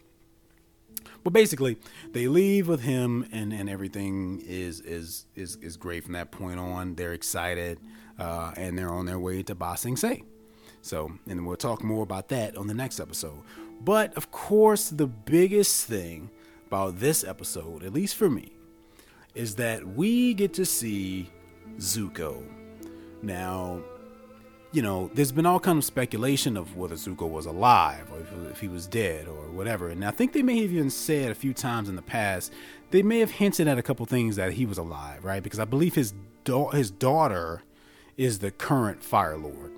but 1.26 1.32
basically, 1.32 1.76
they 2.12 2.28
leave 2.28 2.68
with 2.68 2.82
him, 2.82 3.26
and, 3.32 3.52
and 3.52 3.68
everything 3.68 4.40
is 4.46 4.80
is 4.80 5.26
is 5.34 5.56
is 5.56 5.76
great 5.76 6.04
from 6.04 6.12
that 6.12 6.30
point 6.30 6.60
on. 6.60 6.94
They're 6.94 7.14
excited, 7.14 7.80
uh, 8.16 8.52
and 8.56 8.78
they're 8.78 8.92
on 8.92 9.06
their 9.06 9.18
way 9.18 9.42
to 9.42 9.54
Ba 9.56 9.76
Sing 9.76 9.96
Se. 9.96 10.22
So, 10.82 11.10
and 11.28 11.44
we'll 11.44 11.56
talk 11.56 11.82
more 11.82 12.04
about 12.04 12.28
that 12.28 12.56
on 12.56 12.68
the 12.68 12.74
next 12.74 13.00
episode. 13.00 13.42
But 13.80 14.16
of 14.16 14.30
course, 14.30 14.88
the 14.88 15.08
biggest 15.08 15.86
thing 15.86 16.30
about 16.68 17.00
this 17.00 17.24
episode, 17.24 17.82
at 17.82 17.92
least 17.92 18.14
for 18.14 18.30
me, 18.30 18.52
is 19.34 19.56
that 19.56 19.84
we 19.84 20.32
get 20.32 20.54
to 20.54 20.64
see 20.64 21.28
Zuko. 21.78 22.40
Now, 23.22 23.82
you 24.72 24.82
know, 24.82 25.10
there's 25.14 25.32
been 25.32 25.46
all 25.46 25.60
kind 25.60 25.78
of 25.78 25.84
speculation 25.84 26.56
of 26.56 26.76
whether 26.76 26.96
Zuko 26.96 27.28
was 27.30 27.46
alive 27.46 28.10
or 28.12 28.20
if, 28.20 28.52
if, 28.52 28.60
he 28.60 28.68
was 28.68 28.86
dead 28.86 29.26
or 29.26 29.50
whatever. 29.50 29.88
And 29.88 30.04
I 30.04 30.10
think 30.10 30.32
they 30.32 30.42
may 30.42 30.60
have 30.60 30.72
even 30.72 30.90
said 30.90 31.30
a 31.30 31.34
few 31.34 31.54
times 31.54 31.88
in 31.88 31.96
the 31.96 32.02
past, 32.02 32.52
they 32.90 33.02
may 33.02 33.20
have 33.20 33.30
hinted 33.30 33.68
at 33.68 33.78
a 33.78 33.82
couple 33.82 34.04
things 34.06 34.36
that 34.36 34.52
he 34.52 34.66
was 34.66 34.78
alive, 34.78 35.24
right? 35.24 35.42
Because 35.42 35.60
I 35.60 35.64
believe 35.64 35.94
his 35.94 36.12
da- 36.44 36.70
his 36.70 36.90
daughter 36.90 37.62
is 38.16 38.40
the 38.40 38.50
current 38.50 39.02
Fire 39.02 39.36
Lord. 39.36 39.72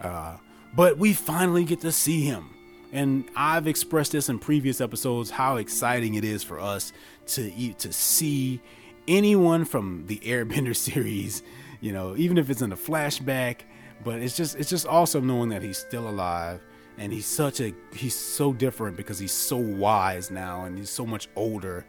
Uh, 0.00 0.36
but 0.74 0.98
we 0.98 1.12
finally 1.12 1.64
get 1.64 1.80
to 1.80 1.92
see 1.92 2.22
him. 2.22 2.54
And 2.92 3.24
I've 3.36 3.66
expressed 3.66 4.12
this 4.12 4.28
in 4.28 4.38
previous 4.38 4.80
episodes 4.80 5.30
how 5.30 5.56
exciting 5.56 6.14
it 6.14 6.24
is 6.24 6.42
for 6.42 6.58
us 6.58 6.92
to 7.28 7.72
to 7.74 7.92
see 7.92 8.60
anyone 9.06 9.64
from 9.64 10.06
the 10.06 10.18
Airbender 10.24 10.74
series, 10.74 11.42
you 11.80 11.92
know, 11.92 12.16
even 12.16 12.38
if 12.38 12.48
it's 12.48 12.62
in 12.62 12.72
a 12.72 12.76
flashback 12.76 13.62
but 14.04 14.20
it's 14.20 14.36
just 14.36 14.56
it's 14.56 14.70
just 14.70 14.86
awesome 14.86 15.26
knowing 15.26 15.48
that 15.50 15.62
he's 15.62 15.78
still 15.78 16.08
alive 16.08 16.60
and 16.98 17.12
he's 17.12 17.26
such 17.26 17.60
a 17.60 17.72
he's 17.92 18.14
so 18.14 18.52
different 18.52 18.96
because 18.96 19.18
he's 19.18 19.32
so 19.32 19.56
wise 19.56 20.30
now 20.30 20.64
and 20.64 20.78
he's 20.78 20.90
so 20.90 21.06
much 21.06 21.28
older 21.36 21.86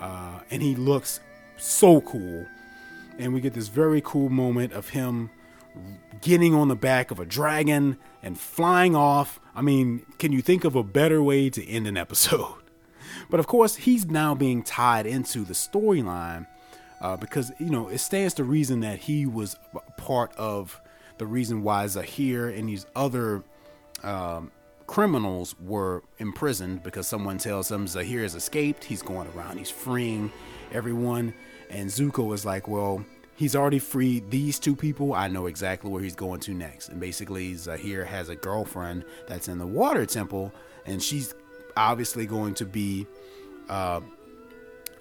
uh, 0.00 0.40
and 0.50 0.62
he 0.62 0.74
looks 0.74 1.20
so 1.56 2.00
cool. 2.02 2.46
And 3.18 3.34
we 3.34 3.40
get 3.40 3.54
this 3.54 3.68
very 3.68 4.00
cool 4.00 4.28
moment 4.28 4.72
of 4.72 4.90
him 4.90 5.30
getting 6.20 6.54
on 6.54 6.68
the 6.68 6.76
back 6.76 7.10
of 7.10 7.20
a 7.20 7.24
dragon 7.24 7.98
and 8.22 8.38
flying 8.38 8.96
off. 8.96 9.40
I 9.54 9.62
mean 9.62 10.04
can 10.18 10.32
you 10.32 10.42
think 10.42 10.64
of 10.64 10.74
a 10.74 10.82
better 10.82 11.22
way 11.22 11.50
to 11.50 11.66
end 11.66 11.86
an 11.86 11.96
episode? 11.96 12.54
But 13.30 13.40
of 13.40 13.46
course 13.46 13.76
he's 13.76 14.06
now 14.06 14.34
being 14.34 14.62
tied 14.62 15.06
into 15.06 15.44
the 15.44 15.52
storyline 15.52 16.46
uh, 17.00 17.16
because 17.16 17.52
you 17.58 17.68
know 17.68 17.88
it 17.88 17.98
stands 17.98 18.34
to 18.34 18.44
reason 18.44 18.80
that 18.80 19.00
he 19.00 19.26
was 19.26 19.56
part 19.96 20.34
of 20.36 20.80
the 21.18 21.26
reason 21.26 21.62
why 21.62 21.86
Zahir 21.86 22.48
and 22.48 22.68
these 22.68 22.86
other 22.94 23.42
um, 24.02 24.50
criminals 24.86 25.54
were 25.60 26.02
imprisoned 26.18 26.82
because 26.82 27.06
someone 27.06 27.38
tells 27.38 27.68
them 27.68 27.86
Zahir 27.86 28.22
has 28.22 28.34
escaped. 28.34 28.84
He's 28.84 29.02
going 29.02 29.28
around, 29.36 29.58
he's 29.58 29.70
freeing 29.70 30.32
everyone. 30.72 31.34
And 31.70 31.90
Zuko 31.90 32.32
is 32.34 32.44
like, 32.46 32.66
well, 32.66 33.04
he's 33.36 33.54
already 33.54 33.78
freed 33.78 34.30
these 34.30 34.58
two 34.58 34.74
people. 34.74 35.14
I 35.14 35.28
know 35.28 35.46
exactly 35.46 35.90
where 35.90 36.02
he's 36.02 36.16
going 36.16 36.40
to 36.40 36.54
next. 36.54 36.88
And 36.88 36.98
basically, 36.98 37.54
Zahir 37.54 38.04
has 38.04 38.28
a 38.28 38.36
girlfriend 38.36 39.04
that's 39.26 39.48
in 39.48 39.58
the 39.58 39.66
water 39.66 40.06
temple, 40.06 40.52
and 40.86 41.02
she's 41.02 41.34
obviously 41.76 42.26
going 42.26 42.54
to 42.54 42.64
be 42.64 43.06
uh, 43.68 44.00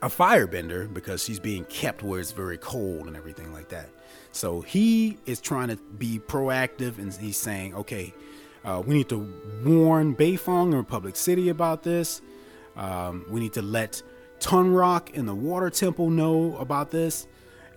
a 0.01 0.09
firebender 0.09 0.93
because 0.93 1.23
she's 1.23 1.39
being 1.39 1.65
kept 1.65 2.03
where 2.03 2.19
it's 2.19 2.31
very 2.31 2.57
cold 2.57 3.07
and 3.07 3.15
everything 3.15 3.53
like 3.53 3.69
that. 3.69 3.89
So 4.37 4.61
he 4.61 5.17
is 5.25 5.41
trying 5.41 5.69
to 5.69 5.77
be 5.97 6.19
proactive 6.19 6.99
and 6.99 7.11
he's 7.11 7.37
saying, 7.37 7.73
okay, 7.73 8.13
uh, 8.63 8.83
we 8.85 8.93
need 8.93 9.09
to 9.09 9.27
warn 9.65 10.15
Beifong 10.15 10.65
and 10.65 10.75
Republic 10.75 11.15
City 11.15 11.49
about 11.49 11.81
this. 11.81 12.21
Um, 12.75 13.25
we 13.31 13.39
need 13.39 13.53
to 13.53 13.63
let 13.63 14.03
Tonraq 14.39 15.17
and 15.17 15.27
the 15.27 15.33
Water 15.33 15.71
Temple 15.71 16.11
know 16.11 16.55
about 16.57 16.91
this. 16.91 17.25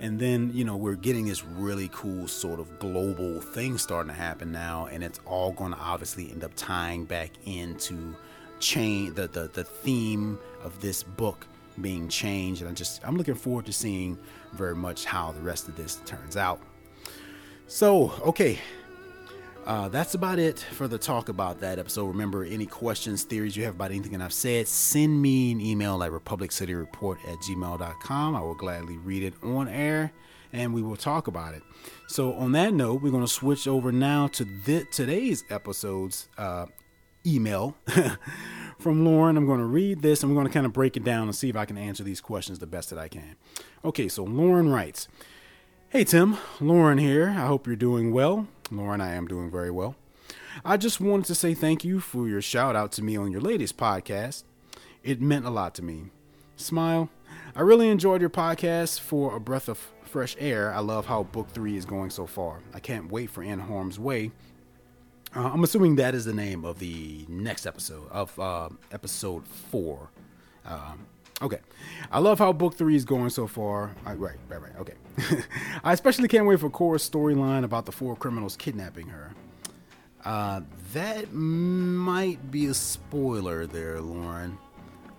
And 0.01 0.19
then, 0.19 0.51
you 0.53 0.65
know, 0.65 0.77
we're 0.77 0.97
getting 0.97 1.27
this 1.27 1.45
really 1.45 1.89
cool 1.93 2.29
sort 2.29 2.61
of 2.61 2.79
global 2.79 3.41
thing 3.41 3.79
starting 3.79 4.13
to 4.13 4.19
happen 4.19 4.53
now. 4.53 4.87
And 4.87 5.03
it's 5.03 5.21
all 5.25 5.53
going 5.53 5.73
to 5.73 5.79
obviously 5.79 6.31
end 6.31 6.45
up 6.45 6.53
tying 6.57 7.07
back 7.07 7.31
into 7.47 8.15
chain 8.59 9.15
the, 9.15 9.29
the, 9.29 9.49
the 9.53 9.65
theme 9.65 10.39
of 10.63 10.79
this 10.83 11.03
book 11.03 11.47
being 11.81 12.09
changed. 12.09 12.63
And 12.63 12.71
I 12.71 12.75
just, 12.75 13.01
I'm 13.05 13.17
looking 13.17 13.35
forward 13.35 13.67
to 13.67 13.73
seeing 13.73 14.19
very 14.53 14.75
much 14.75 15.05
how 15.05 15.33
the 15.33 15.41
rest 15.41 15.69
of 15.69 15.77
this 15.77 15.97
turns 16.07 16.37
out. 16.37 16.61
So, 17.67 18.13
okay, 18.27 18.59
uh, 19.67 19.89
that's 19.89 20.15
about 20.15 20.39
it 20.39 20.59
for 20.59 20.89
the 20.89 20.99
talk 20.99 21.29
about 21.29 21.61
that 21.61 21.79
episode. 21.79 22.07
Remember, 22.07 22.45
any 22.45 22.67
questions, 22.67 23.23
theories 23.23 23.57
you 23.57 23.65
have 23.65 23.75
about 23.75 23.91
anything 23.91 24.13
that 24.13 24.23
I've 24.23 24.33
said, 24.33 24.67
send 24.67 25.21
me 25.21 25.53
an 25.53 25.61
email 25.61 26.03
at 26.03 26.11
republiccityreport 26.11 27.19
at 27.29 27.39
gmail.com. 27.39 28.35
I 28.35 28.41
will 28.41 28.55
gladly 28.55 28.97
read 28.99 29.23
it 29.23 29.35
on 29.43 29.69
air 29.69 30.13
and 30.53 30.75
we 30.75 30.83
will 30.83 30.97
talk 30.97 31.29
about 31.29 31.55
it. 31.55 31.63
So, 32.09 32.33
on 32.35 32.53
that 32.53 32.75
note, 32.75 33.03
we're 33.03 33.13
going 33.13 33.25
to 33.25 33.33
switch 33.33 33.69
over 33.69 33.93
now 33.93 34.27
to 34.29 34.45
th- 34.65 34.91
today's 34.91 35.45
episode's 35.51 36.29
uh, 36.37 36.67
email 37.25 37.77
from 38.81 39.05
Lauren. 39.05 39.37
I'm 39.37 39.47
going 39.47 39.61
to 39.61 39.65
read 39.65 40.03
this 40.03 40.23
and 40.23 40.33
we're 40.33 40.37
going 40.37 40.47
to 40.47 40.53
kind 40.53 40.67
of 40.67 40.73
break 40.73 40.97
it 40.97 41.05
down 41.05 41.25
and 41.25 41.35
see 41.37 41.49
if 41.49 41.57
I 41.57 41.65
can 41.65 41.79
answer 41.79 42.03
these 42.03 42.21
questions 42.21 42.59
the 42.59 42.67
best 42.67 42.91
that 42.91 42.99
I 42.99 43.09
can. 43.09 43.37
Okay, 43.85 44.09
so 44.09 44.25
Lauren 44.25 44.71
writes 44.71 45.07
Hey 45.91 46.05
Tim, 46.05 46.39
Lauren 46.61 46.99
here. 46.99 47.29
I 47.29 47.47
hope 47.47 47.67
you're 47.67 47.77
doing 47.77 48.13
well. 48.13 48.49
Lauren, 48.71 49.01
I 49.01 49.15
am 49.15 49.27
doing 49.27 49.51
very 49.51 49.71
well. 49.71 49.97
I 50.65 50.77
just 50.77 51.01
wanted 51.01 51.27
to 51.27 51.35
say 51.35 51.55
thank 51.55 51.85
you 51.85 52.01
for 52.01 52.27
your 52.29 52.43
shout 52.43 52.75
out 52.75 52.93
to 52.93 53.03
me 53.03 53.17
on 53.17 53.31
your 53.31 53.41
latest 53.41 53.77
podcast. 53.77 54.45
It 55.03 55.21
meant 55.21 55.47
a 55.47 55.51
lot 55.51 55.75
to 55.77 55.83
me. 55.83 56.11
Smile. 56.57 57.09
I 57.55 57.63
really 57.63 57.89
enjoyed 57.89 58.21
your 58.21 58.31
podcast 58.31 59.01
for 59.01 59.35
a 59.35 59.41
breath 59.41 59.69
of 59.69 59.79
fresh 60.05 60.37
air. 60.39 60.73
I 60.73 60.81
love 60.81 61.07
how 61.07 61.23
book 61.25 61.49
three 61.51 61.77
is 61.77 61.85
going 61.85 62.11
so 62.11 62.27
far. 62.27 62.61
I 62.75 62.81
can't 62.81 63.11
wait 63.11 63.31
for 63.31 63.43
In 63.43 63.61
Harm's 63.61 63.99
Way 63.99 64.33
uh, 65.35 65.51
I'm 65.53 65.63
assuming 65.63 65.97
that 65.97 66.15
is 66.15 66.25
the 66.25 66.35
name 66.35 66.65
of 66.65 66.79
the 66.79 67.25
next 67.29 67.67
episode 67.67 68.09
of 68.11 68.39
uh, 68.39 68.69
episode 68.91 69.47
four. 69.47 70.11
Um, 70.65 71.07
okay, 71.41 71.59
I 72.11 72.19
love 72.19 72.39
how 72.39 72.53
book 72.53 72.75
three 72.75 72.97
is 72.97 73.05
going 73.05 73.31
so 73.31 73.47
far. 73.47 73.95
Right, 74.05 74.19
right, 74.19 74.37
right, 74.49 74.63
right. 74.63 74.77
Okay, 74.81 74.95
I 75.85 75.93
especially 75.93 76.29
can't 76.29 76.47
wait 76.47 76.59
for 76.61 76.71
Korra's 76.71 77.09
storyline 77.09 77.65
about 77.65 77.87
the 77.87 77.93
four 77.93 78.17
criminals 78.17 78.57
kidnapping 78.57 79.09
her. 79.09 79.33
Uh, 80.25 80.63
that 80.93 81.33
might 81.33 82.51
be 82.51 82.67
a 82.67 82.75
spoiler 82.75 83.67
there, 83.67 84.01
Lauren. 84.01 84.59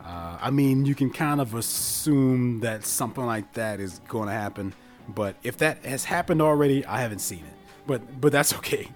Uh, 0.04 0.38
I 0.42 0.50
mean, 0.52 0.86
you 0.86 0.96
can 0.96 1.10
kind 1.10 1.40
of 1.40 1.56
assume 1.56 2.60
that 2.62 2.86
something 2.86 3.26
like 3.26 3.54
that 3.54 3.80
is 3.80 4.00
going 4.08 4.28
to 4.28 4.34
happen, 4.34 4.74
but 5.08 5.36
if 5.44 5.58
that 5.58 5.86
has 5.86 6.04
happened 6.04 6.42
already, 6.42 6.86
I 6.86 7.02
haven't 7.02 7.20
seen 7.20 7.40
it. 7.40 7.54
But 7.88 8.20
but 8.20 8.32
that's 8.32 8.54
okay. 8.58 8.90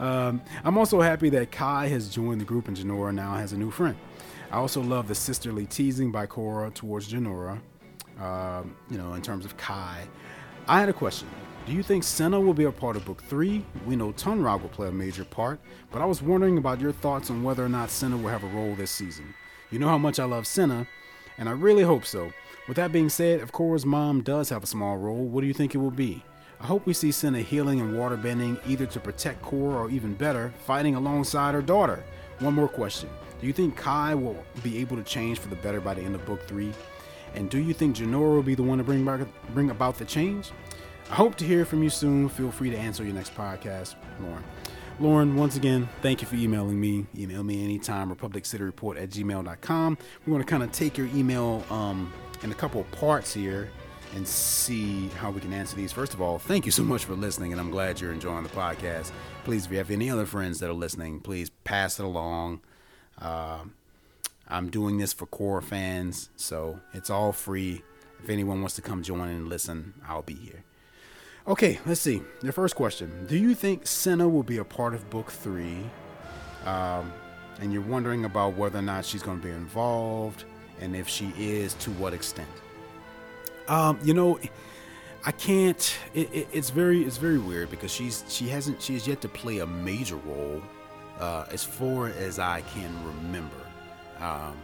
Um, 0.00 0.40
I'm 0.64 0.78
also 0.78 1.00
happy 1.00 1.28
that 1.28 1.52
Kai 1.52 1.88
has 1.88 2.08
joined 2.08 2.40
the 2.40 2.44
group 2.46 2.68
and 2.68 2.76
Jinora 2.76 3.14
now 3.14 3.34
has 3.34 3.52
a 3.52 3.56
new 3.56 3.70
friend. 3.70 3.96
I 4.50 4.56
also 4.56 4.80
love 4.80 5.06
the 5.06 5.14
sisterly 5.14 5.66
teasing 5.66 6.10
by 6.10 6.26
Korra 6.26 6.72
towards 6.74 7.12
Jinora. 7.12 7.60
Um, 8.18 8.76
you 8.90 8.98
know, 8.98 9.14
in 9.14 9.22
terms 9.22 9.44
of 9.44 9.56
Kai. 9.56 10.06
I 10.66 10.80
had 10.80 10.88
a 10.88 10.92
question. 10.92 11.28
Do 11.66 11.72
you 11.72 11.82
think 11.82 12.02
Senna 12.02 12.40
will 12.40 12.54
be 12.54 12.64
a 12.64 12.72
part 12.72 12.96
of 12.96 13.04
book 13.04 13.22
three? 13.22 13.64
We 13.86 13.94
know 13.94 14.12
Tonraq 14.12 14.62
will 14.62 14.70
play 14.70 14.88
a 14.88 14.92
major 14.92 15.24
part, 15.24 15.60
but 15.90 16.02
I 16.02 16.06
was 16.06 16.22
wondering 16.22 16.58
about 16.58 16.80
your 16.80 16.92
thoughts 16.92 17.30
on 17.30 17.42
whether 17.42 17.64
or 17.64 17.68
not 17.68 17.90
Senna 17.90 18.16
will 18.16 18.28
have 18.28 18.44
a 18.44 18.48
role 18.48 18.74
this 18.74 18.90
season. 18.90 19.34
You 19.70 19.78
know 19.78 19.88
how 19.88 19.98
much 19.98 20.18
I 20.18 20.24
love 20.24 20.46
Senna, 20.46 20.86
and 21.38 21.48
I 21.48 21.52
really 21.52 21.82
hope 21.82 22.04
so. 22.04 22.32
With 22.66 22.76
that 22.76 22.92
being 22.92 23.08
said, 23.08 23.40
if 23.40 23.52
Korra's 23.52 23.86
mom 23.86 24.22
does 24.22 24.48
have 24.48 24.62
a 24.62 24.66
small 24.66 24.96
role, 24.96 25.26
what 25.26 25.42
do 25.42 25.46
you 25.46 25.54
think 25.54 25.74
it 25.74 25.78
will 25.78 25.90
be? 25.90 26.24
I 26.62 26.66
hope 26.66 26.84
we 26.84 26.92
see 26.92 27.10
Senna 27.10 27.40
healing 27.40 27.80
and 27.80 27.94
waterbending 27.94 28.60
either 28.68 28.84
to 28.84 29.00
protect 29.00 29.42
Korra 29.42 29.76
or 29.76 29.90
even 29.90 30.12
better, 30.12 30.52
fighting 30.66 30.94
alongside 30.94 31.54
her 31.54 31.62
daughter. 31.62 32.04
One 32.40 32.54
more 32.54 32.68
question. 32.68 33.08
Do 33.40 33.46
you 33.46 33.54
think 33.54 33.76
Kai 33.76 34.14
will 34.14 34.44
be 34.62 34.78
able 34.78 34.96
to 34.96 35.02
change 35.02 35.38
for 35.38 35.48
the 35.48 35.56
better 35.56 35.80
by 35.80 35.94
the 35.94 36.02
end 36.02 36.14
of 36.14 36.24
book 36.26 36.46
three? 36.46 36.72
And 37.34 37.48
do 37.48 37.58
you 37.58 37.72
think 37.72 37.96
Jinora 37.96 38.34
will 38.34 38.42
be 38.42 38.54
the 38.54 38.62
one 38.62 38.76
to 38.76 38.84
bring, 38.84 39.04
back, 39.06 39.20
bring 39.54 39.70
about 39.70 39.96
the 39.96 40.04
change? 40.04 40.50
I 41.10 41.14
hope 41.14 41.34
to 41.36 41.46
hear 41.46 41.64
from 41.64 41.82
you 41.82 41.88
soon. 41.88 42.28
Feel 42.28 42.50
free 42.50 42.68
to 42.68 42.76
answer 42.76 43.04
your 43.04 43.14
next 43.14 43.34
podcast, 43.34 43.94
Lauren. 44.20 44.44
Lauren, 44.98 45.36
once 45.36 45.56
again, 45.56 45.88
thank 46.02 46.20
you 46.20 46.28
for 46.28 46.34
emailing 46.34 46.78
me. 46.78 47.06
Email 47.16 47.42
me 47.42 47.64
anytime, 47.64 48.14
republiccityreport 48.14 49.00
at 49.00 49.08
gmail.com. 49.08 49.98
We 50.26 50.32
want 50.32 50.46
to 50.46 50.50
kind 50.50 50.62
of 50.62 50.72
take 50.72 50.98
your 50.98 51.06
email 51.08 51.64
um, 51.70 52.12
in 52.42 52.52
a 52.52 52.54
couple 52.54 52.82
of 52.82 52.90
parts 52.92 53.32
here 53.32 53.70
and 54.14 54.26
see 54.26 55.08
how 55.08 55.30
we 55.30 55.40
can 55.40 55.52
answer 55.52 55.76
these. 55.76 55.92
First 55.92 56.14
of 56.14 56.20
all, 56.20 56.38
thank 56.38 56.66
you 56.66 56.72
so 56.72 56.82
much 56.82 57.04
for 57.04 57.14
listening, 57.14 57.52
and 57.52 57.60
I'm 57.60 57.70
glad 57.70 58.00
you're 58.00 58.12
enjoying 58.12 58.42
the 58.42 58.48
podcast. 58.48 59.12
Please, 59.44 59.66
if 59.66 59.72
you 59.72 59.78
have 59.78 59.90
any 59.90 60.10
other 60.10 60.26
friends 60.26 60.58
that 60.60 60.68
are 60.68 60.74
listening, 60.74 61.20
please 61.20 61.50
pass 61.64 61.98
it 62.00 62.04
along. 62.04 62.60
Uh, 63.20 63.60
I'm 64.48 64.68
doing 64.68 64.98
this 64.98 65.12
for 65.12 65.26
core 65.26 65.60
fans, 65.60 66.30
so 66.36 66.80
it's 66.92 67.10
all 67.10 67.32
free. 67.32 67.82
If 68.22 68.28
anyone 68.28 68.60
wants 68.60 68.74
to 68.76 68.82
come 68.82 69.02
join 69.02 69.28
and 69.28 69.48
listen, 69.48 69.94
I'll 70.06 70.22
be 70.22 70.34
here. 70.34 70.64
Okay, 71.46 71.78
let's 71.86 72.00
see. 72.00 72.22
Your 72.42 72.52
first 72.52 72.76
question 72.76 73.26
Do 73.26 73.36
you 73.36 73.54
think 73.54 73.86
Senna 73.86 74.28
will 74.28 74.42
be 74.42 74.58
a 74.58 74.64
part 74.64 74.94
of 74.94 75.08
book 75.08 75.30
three? 75.30 75.78
Um, 76.66 77.12
and 77.60 77.72
you're 77.72 77.82
wondering 77.82 78.24
about 78.24 78.56
whether 78.56 78.78
or 78.78 78.82
not 78.82 79.04
she's 79.04 79.22
going 79.22 79.40
to 79.40 79.46
be 79.46 79.52
involved, 79.52 80.44
and 80.80 80.96
if 80.96 81.08
she 81.08 81.32
is, 81.38 81.74
to 81.74 81.90
what 81.92 82.12
extent? 82.12 82.48
Um, 83.70 84.00
you 84.02 84.14
know, 84.14 84.38
I 85.24 85.30
can't. 85.30 85.96
It, 86.12 86.28
it, 86.34 86.48
it's 86.52 86.70
very, 86.70 87.04
it's 87.04 87.18
very 87.18 87.38
weird 87.38 87.70
because 87.70 87.92
she's 87.92 88.24
she 88.28 88.48
hasn't 88.48 88.82
she 88.82 88.94
has 88.94 89.06
yet 89.06 89.20
to 89.22 89.28
play 89.28 89.60
a 89.60 89.66
major 89.66 90.16
role, 90.16 90.60
uh, 91.20 91.46
as 91.52 91.62
far 91.62 92.08
as 92.08 92.38
I 92.40 92.62
can 92.62 92.92
remember. 93.06 93.56
Um, 94.18 94.56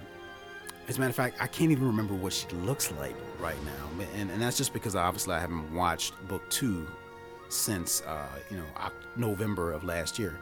as 0.88 0.97
a 0.97 1.01
matter 1.01 1.11
of 1.11 1.16
fact, 1.16 1.38
I 1.40 1.47
can't 1.47 1.71
even 1.71 1.87
remember 1.87 2.14
what 2.14 2.33
she 2.33 2.49
looks 2.49 2.90
like 2.92 3.14
right 3.38 3.57
now, 3.64 4.05
and, 4.16 4.31
and 4.31 4.42
that's 4.42 4.57
just 4.57 4.73
because 4.73 4.97
obviously 4.97 5.35
I 5.35 5.40
haven't 5.40 5.73
watched 5.73 6.14
book 6.27 6.42
two 6.51 6.87
since 7.49 8.03
uh, 8.03 8.27
you 8.51 8.57
know 8.57 8.64
November 9.14 9.73
of 9.73 9.85
last 9.85 10.19
year. 10.19 10.37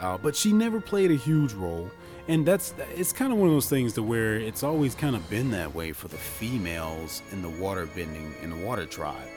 Uh, 0.00 0.18
but 0.18 0.36
she 0.36 0.52
never 0.52 0.80
played 0.80 1.10
a 1.10 1.14
huge 1.16 1.52
role, 1.54 1.90
and 2.28 2.46
that's 2.46 2.74
it's 2.94 3.12
kind 3.12 3.32
of 3.32 3.38
one 3.38 3.48
of 3.48 3.54
those 3.54 3.68
things 3.68 3.94
to 3.94 4.02
where 4.02 4.36
it's 4.36 4.62
always 4.62 4.94
kind 4.94 5.16
of 5.16 5.28
been 5.30 5.50
that 5.50 5.74
way 5.74 5.92
for 5.92 6.08
the 6.08 6.16
females 6.16 7.22
in 7.32 7.40
the 7.40 7.48
water 7.48 7.86
bending 7.86 8.34
in 8.42 8.50
the 8.50 8.66
water 8.66 8.84
tribe. 8.84 9.28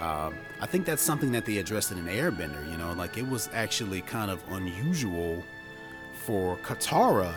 Um, 0.00 0.34
I 0.60 0.66
think 0.66 0.84
that's 0.84 1.02
something 1.02 1.32
that 1.32 1.46
they 1.46 1.58
addressed 1.58 1.92
in 1.92 1.98
an 1.98 2.06
Airbender. 2.06 2.70
You 2.70 2.76
know, 2.76 2.92
like 2.92 3.16
it 3.16 3.26
was 3.28 3.48
actually 3.52 4.02
kind 4.02 4.30
of 4.30 4.42
unusual 4.50 5.42
for 6.24 6.56
Katara 6.58 7.32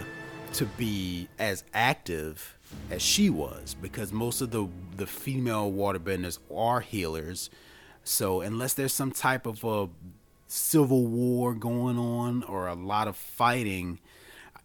to 0.53 0.65
be 0.65 1.27
as 1.39 1.63
active 1.73 2.57
as 2.89 3.01
she 3.01 3.29
was 3.29 3.75
because 3.81 4.11
most 4.11 4.41
of 4.41 4.51
the 4.51 4.67
the 4.97 5.05
female 5.05 5.71
waterbenders 5.71 6.39
are 6.53 6.81
healers. 6.81 7.49
So 8.03 8.41
unless 8.41 8.73
there's 8.73 8.93
some 8.93 9.11
type 9.11 9.45
of 9.45 9.63
a 9.63 9.89
civil 10.47 11.05
war 11.07 11.53
going 11.53 11.97
on 11.97 12.43
or 12.43 12.67
a 12.67 12.75
lot 12.75 13.07
of 13.07 13.15
fighting, 13.15 13.99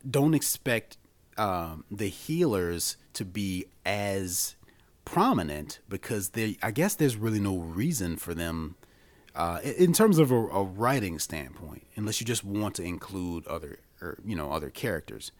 don't 0.08 0.34
expect 0.34 0.96
um, 1.36 1.84
the 1.90 2.08
healers 2.08 2.96
to 3.14 3.24
be 3.24 3.66
as 3.84 4.56
prominent 5.04 5.80
because 5.88 6.30
they 6.30 6.56
I 6.62 6.70
guess 6.70 6.94
there's 6.94 7.16
really 7.16 7.40
no 7.40 7.58
reason 7.58 8.16
for 8.16 8.34
them 8.34 8.76
uh, 9.34 9.60
in 9.62 9.92
terms 9.92 10.18
of 10.18 10.30
a, 10.30 10.34
a, 10.34 10.62
writing 10.64 11.18
standpoint, 11.18 11.86
unless 11.96 12.20
you 12.20 12.26
just 12.26 12.44
want 12.44 12.74
to 12.74 12.82
include 12.82 13.46
other 13.46 13.78
or 14.00 14.18
you 14.24 14.36
know 14.36 14.52
other 14.52 14.70
characters. 14.70 15.32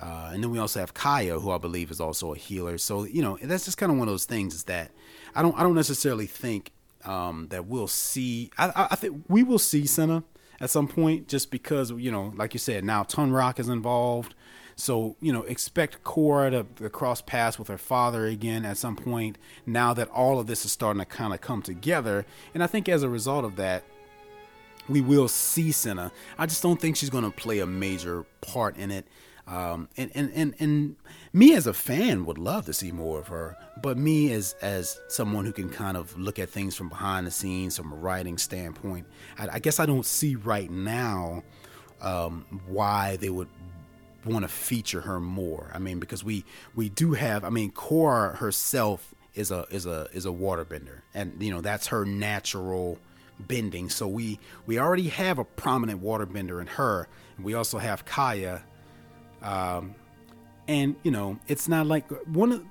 Uh, 0.00 0.30
and 0.32 0.42
then 0.42 0.50
we 0.50 0.58
also 0.58 0.78
have 0.78 0.92
Kya, 0.92 1.40
who 1.40 1.50
I 1.50 1.58
believe 1.58 1.90
is 1.90 2.00
also 2.00 2.34
a 2.34 2.36
healer. 2.36 2.76
So 2.76 3.04
you 3.04 3.22
know 3.22 3.38
that's 3.42 3.64
just 3.64 3.78
kind 3.78 3.92
of 3.92 3.98
one 3.98 4.08
of 4.08 4.12
those 4.12 4.26
things 4.26 4.54
is 4.54 4.64
that 4.64 4.90
I 5.34 5.42
don't 5.42 5.56
I 5.56 5.62
don't 5.62 5.74
necessarily 5.74 6.26
think 6.26 6.72
um, 7.06 7.48
that 7.48 7.66
we'll 7.66 7.86
see. 7.86 8.50
I, 8.58 8.88
I, 8.90 8.96
think 8.96 9.24
we 9.28 9.42
will 9.42 9.58
see 9.58 9.86
Senna 9.86 10.24
at 10.60 10.70
some 10.70 10.88
point, 10.88 11.28
just 11.28 11.50
because 11.50 11.90
you 11.92 12.10
know, 12.10 12.32
like 12.36 12.52
you 12.52 12.58
said, 12.58 12.84
now 12.84 13.04
Tonraq 13.04 13.58
is 13.58 13.68
involved. 13.68 14.34
So 14.74 15.16
you 15.20 15.32
know, 15.32 15.42
expect 15.44 16.02
Korra 16.04 16.50
to, 16.50 16.82
to 16.82 16.90
cross 16.90 17.22
paths 17.22 17.58
with 17.58 17.68
her 17.68 17.78
father 17.78 18.26
again 18.26 18.64
at 18.64 18.76
some 18.76 18.96
point. 18.96 19.38
Now 19.64 19.94
that 19.94 20.08
all 20.08 20.38
of 20.38 20.46
this 20.46 20.64
is 20.64 20.72
starting 20.72 21.00
to 21.00 21.06
kind 21.06 21.32
of 21.32 21.40
come 21.40 21.62
together, 21.62 22.26
and 22.52 22.62
I 22.62 22.66
think 22.66 22.88
as 22.88 23.02
a 23.02 23.08
result 23.08 23.44
of 23.44 23.56
that, 23.56 23.84
we 24.88 25.00
will 25.00 25.28
see 25.28 25.72
Senna. 25.72 26.12
I 26.38 26.46
just 26.46 26.62
don't 26.62 26.80
think 26.80 26.96
she's 26.96 27.10
going 27.10 27.24
to 27.24 27.30
play 27.30 27.60
a 27.60 27.66
major 27.66 28.24
part 28.40 28.76
in 28.76 28.90
it. 28.90 29.06
Um, 29.46 29.88
and, 29.96 30.10
and, 30.14 30.32
and, 30.34 30.54
and 30.58 30.96
me 31.32 31.54
as 31.54 31.68
a 31.68 31.72
fan 31.72 32.24
would 32.24 32.38
love 32.38 32.66
to 32.66 32.72
see 32.72 32.90
more 32.90 33.20
of 33.20 33.28
her, 33.28 33.56
but 33.80 33.96
me 33.96 34.32
as, 34.32 34.56
as 34.60 34.98
someone 35.08 35.44
who 35.44 35.52
can 35.52 35.70
kind 35.70 35.96
of 35.96 36.18
look 36.18 36.38
at 36.40 36.48
things 36.48 36.74
from 36.74 36.88
behind 36.88 37.26
the 37.26 37.30
scenes 37.30 37.76
from 37.76 37.92
a 37.92 37.96
writing 37.96 38.38
standpoint, 38.38 39.06
I, 39.38 39.48
I 39.52 39.58
guess 39.60 39.78
I 39.78 39.86
don't 39.86 40.04
see 40.04 40.34
right 40.34 40.68
now 40.68 41.44
um, 42.00 42.44
why 42.66 43.16
they 43.16 43.30
would 43.30 43.48
want 44.24 44.42
to 44.42 44.48
feature 44.48 45.02
her 45.02 45.20
more. 45.20 45.70
I 45.72 45.78
mean, 45.78 46.00
because 46.00 46.24
we, 46.24 46.44
we 46.74 46.88
do 46.88 47.12
have, 47.12 47.44
I 47.44 47.50
mean, 47.50 47.70
Korra 47.70 48.36
herself 48.36 49.14
is 49.34 49.52
a, 49.52 49.66
is 49.70 49.86
a, 49.86 50.08
is 50.12 50.26
a 50.26 50.30
waterbender 50.30 51.02
and 51.14 51.40
you 51.40 51.52
know, 51.52 51.60
that's 51.60 51.86
her 51.88 52.04
natural 52.04 52.98
bending. 53.38 53.90
So 53.90 54.08
we, 54.08 54.40
we 54.66 54.80
already 54.80 55.08
have 55.08 55.38
a 55.38 55.44
prominent 55.44 56.02
waterbender 56.02 56.60
in 56.60 56.66
her. 56.66 57.06
We 57.40 57.54
also 57.54 57.78
have 57.78 58.04
Kya 58.04 58.62
um, 59.46 59.94
and 60.68 60.96
you 61.04 61.10
know, 61.10 61.38
it's 61.46 61.68
not 61.68 61.86
like 61.86 62.10
one 62.26 62.52
of 62.52 62.64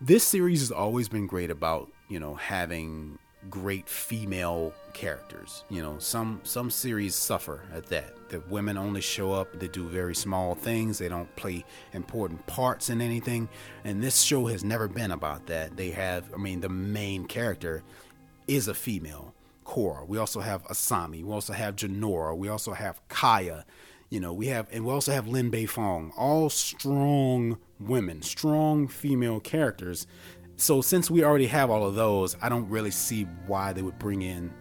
this 0.00 0.24
series 0.24 0.60
has 0.60 0.72
always 0.72 1.08
been 1.08 1.26
great 1.26 1.50
about 1.50 1.90
you 2.08 2.18
know 2.18 2.34
having 2.34 3.18
great 3.48 3.88
female 3.88 4.74
characters. 4.92 5.64
You 5.70 5.82
know, 5.82 5.98
some 5.98 6.40
some 6.42 6.70
series 6.70 7.14
suffer 7.14 7.62
at 7.72 7.86
that. 7.86 8.28
The 8.28 8.40
women 8.48 8.76
only 8.76 9.00
show 9.00 9.32
up, 9.32 9.58
they 9.58 9.68
do 9.68 9.88
very 9.88 10.14
small 10.14 10.54
things, 10.54 10.98
they 10.98 11.08
don't 11.08 11.34
play 11.36 11.64
important 11.92 12.44
parts 12.46 12.90
in 12.90 13.00
anything. 13.00 13.48
And 13.84 14.02
this 14.02 14.20
show 14.20 14.46
has 14.46 14.64
never 14.64 14.88
been 14.88 15.12
about 15.12 15.46
that. 15.46 15.76
They 15.76 15.90
have 15.90 16.32
I 16.34 16.38
mean 16.38 16.60
the 16.60 16.68
main 16.68 17.24
character 17.26 17.84
is 18.48 18.66
a 18.66 18.74
female, 18.74 19.32
Korra. 19.64 20.06
We 20.08 20.18
also 20.18 20.40
have 20.40 20.64
Asami, 20.64 21.22
we 21.22 21.32
also 21.32 21.52
have 21.52 21.76
Jinora, 21.76 22.36
we 22.36 22.48
also 22.48 22.72
have 22.72 23.00
Kya. 23.08 23.64
You 24.10 24.18
know, 24.18 24.32
we 24.32 24.48
have, 24.48 24.66
and 24.72 24.84
we 24.84 24.92
also 24.92 25.12
have 25.12 25.28
Lin 25.28 25.52
Beifong, 25.52 26.10
all 26.16 26.50
strong 26.50 27.58
women, 27.78 28.22
strong 28.22 28.88
female 28.88 29.38
characters. 29.38 30.08
So 30.56 30.82
since 30.82 31.08
we 31.08 31.22
already 31.22 31.46
have 31.46 31.70
all 31.70 31.86
of 31.86 31.94
those, 31.94 32.36
I 32.42 32.48
don't 32.48 32.68
really 32.68 32.90
see 32.90 33.22
why 33.46 33.72
they 33.72 33.82
would 33.82 34.00
bring 34.00 34.22
in 34.22 34.52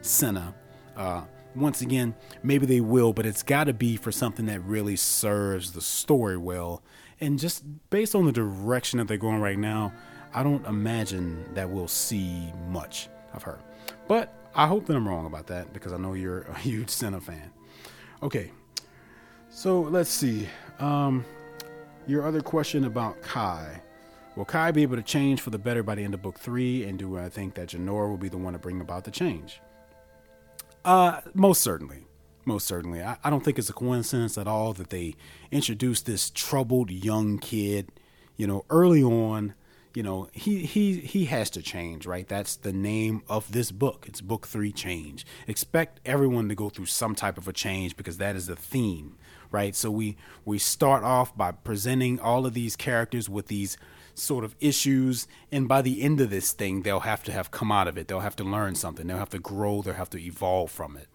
Senna. 0.00 0.54
Uh, 0.96 1.24
once 1.54 1.82
again, 1.82 2.14
maybe 2.42 2.64
they 2.64 2.80
will, 2.80 3.12
but 3.12 3.26
it's 3.26 3.42
got 3.42 3.64
to 3.64 3.74
be 3.74 3.96
for 3.96 4.10
something 4.10 4.46
that 4.46 4.60
really 4.64 4.96
serves 4.96 5.72
the 5.72 5.82
story 5.82 6.38
well. 6.38 6.82
And 7.20 7.38
just 7.38 7.62
based 7.90 8.14
on 8.14 8.24
the 8.24 8.32
direction 8.32 8.98
that 8.98 9.06
they're 9.06 9.18
going 9.18 9.40
right 9.40 9.58
now, 9.58 9.92
I 10.32 10.42
don't 10.42 10.66
imagine 10.66 11.44
that 11.54 11.68
we'll 11.68 11.88
see 11.88 12.52
much 12.68 13.08
of 13.34 13.42
her. 13.42 13.60
But 14.08 14.32
I 14.54 14.66
hope 14.66 14.86
that 14.86 14.96
I'm 14.96 15.06
wrong 15.06 15.26
about 15.26 15.46
that 15.48 15.72
because 15.74 15.92
I 15.92 15.98
know 15.98 16.14
you're 16.14 16.42
a 16.42 16.58
huge 16.58 16.88
Senna 16.88 17.20
fan. 17.20 17.50
Okay, 18.22 18.50
so 19.54 19.82
let's 19.82 20.10
see. 20.10 20.48
Um, 20.80 21.24
your 22.08 22.26
other 22.26 22.40
question 22.40 22.84
about 22.84 23.22
Kai. 23.22 23.80
Will 24.36 24.44
Kai 24.44 24.72
be 24.72 24.82
able 24.82 24.96
to 24.96 25.02
change 25.02 25.40
for 25.40 25.50
the 25.50 25.58
better 25.58 25.84
by 25.84 25.94
the 25.94 26.02
end 26.02 26.12
of 26.12 26.20
book 26.20 26.38
three? 26.38 26.82
And 26.84 26.98
do 26.98 27.16
I 27.16 27.28
think 27.28 27.54
that 27.54 27.68
Jinora 27.68 28.10
will 28.10 28.16
be 28.16 28.28
the 28.28 28.36
one 28.36 28.52
to 28.52 28.58
bring 28.58 28.80
about 28.80 29.04
the 29.04 29.12
change? 29.12 29.60
Uh, 30.84 31.20
most 31.34 31.62
certainly. 31.62 32.04
Most 32.44 32.66
certainly. 32.66 33.00
I, 33.00 33.16
I 33.22 33.30
don't 33.30 33.44
think 33.44 33.58
it's 33.58 33.70
a 33.70 33.74
coincidence 33.74 34.36
at 34.36 34.48
all 34.48 34.72
that 34.74 34.90
they 34.90 35.14
introduced 35.52 36.04
this 36.04 36.30
troubled 36.30 36.90
young 36.90 37.38
kid, 37.38 37.92
you 38.36 38.48
know, 38.48 38.64
early 38.70 39.04
on 39.04 39.54
you 39.94 40.02
know 40.02 40.28
he 40.32 40.64
he 40.64 41.00
he 41.00 41.26
has 41.26 41.50
to 41.50 41.62
change 41.62 42.06
right 42.06 42.28
that's 42.28 42.56
the 42.56 42.72
name 42.72 43.22
of 43.28 43.50
this 43.52 43.70
book 43.70 44.06
it's 44.08 44.20
book 44.20 44.46
3 44.46 44.72
change 44.72 45.24
expect 45.46 46.00
everyone 46.04 46.48
to 46.48 46.54
go 46.54 46.68
through 46.68 46.86
some 46.86 47.14
type 47.14 47.38
of 47.38 47.46
a 47.46 47.52
change 47.52 47.96
because 47.96 48.18
that 48.18 48.34
is 48.34 48.46
the 48.46 48.56
theme 48.56 49.16
right 49.50 49.74
so 49.76 49.90
we 49.90 50.16
we 50.44 50.58
start 50.58 51.04
off 51.04 51.36
by 51.36 51.52
presenting 51.52 52.18
all 52.18 52.44
of 52.44 52.54
these 52.54 52.76
characters 52.76 53.28
with 53.28 53.46
these 53.46 53.76
sort 54.14 54.44
of 54.44 54.54
issues. 54.60 55.26
And 55.52 55.68
by 55.68 55.82
the 55.82 56.02
end 56.02 56.20
of 56.20 56.30
this 56.30 56.52
thing, 56.52 56.82
they'll 56.82 57.00
have 57.00 57.24
to 57.24 57.32
have 57.32 57.50
come 57.50 57.70
out 57.70 57.88
of 57.88 57.98
it. 57.98 58.08
They'll 58.08 58.20
have 58.20 58.36
to 58.36 58.44
learn 58.44 58.74
something. 58.74 59.06
They'll 59.06 59.18
have 59.18 59.30
to 59.30 59.38
grow. 59.38 59.82
They'll 59.82 59.94
have 59.94 60.10
to 60.10 60.22
evolve 60.22 60.70
from 60.70 60.96
it. 60.96 61.08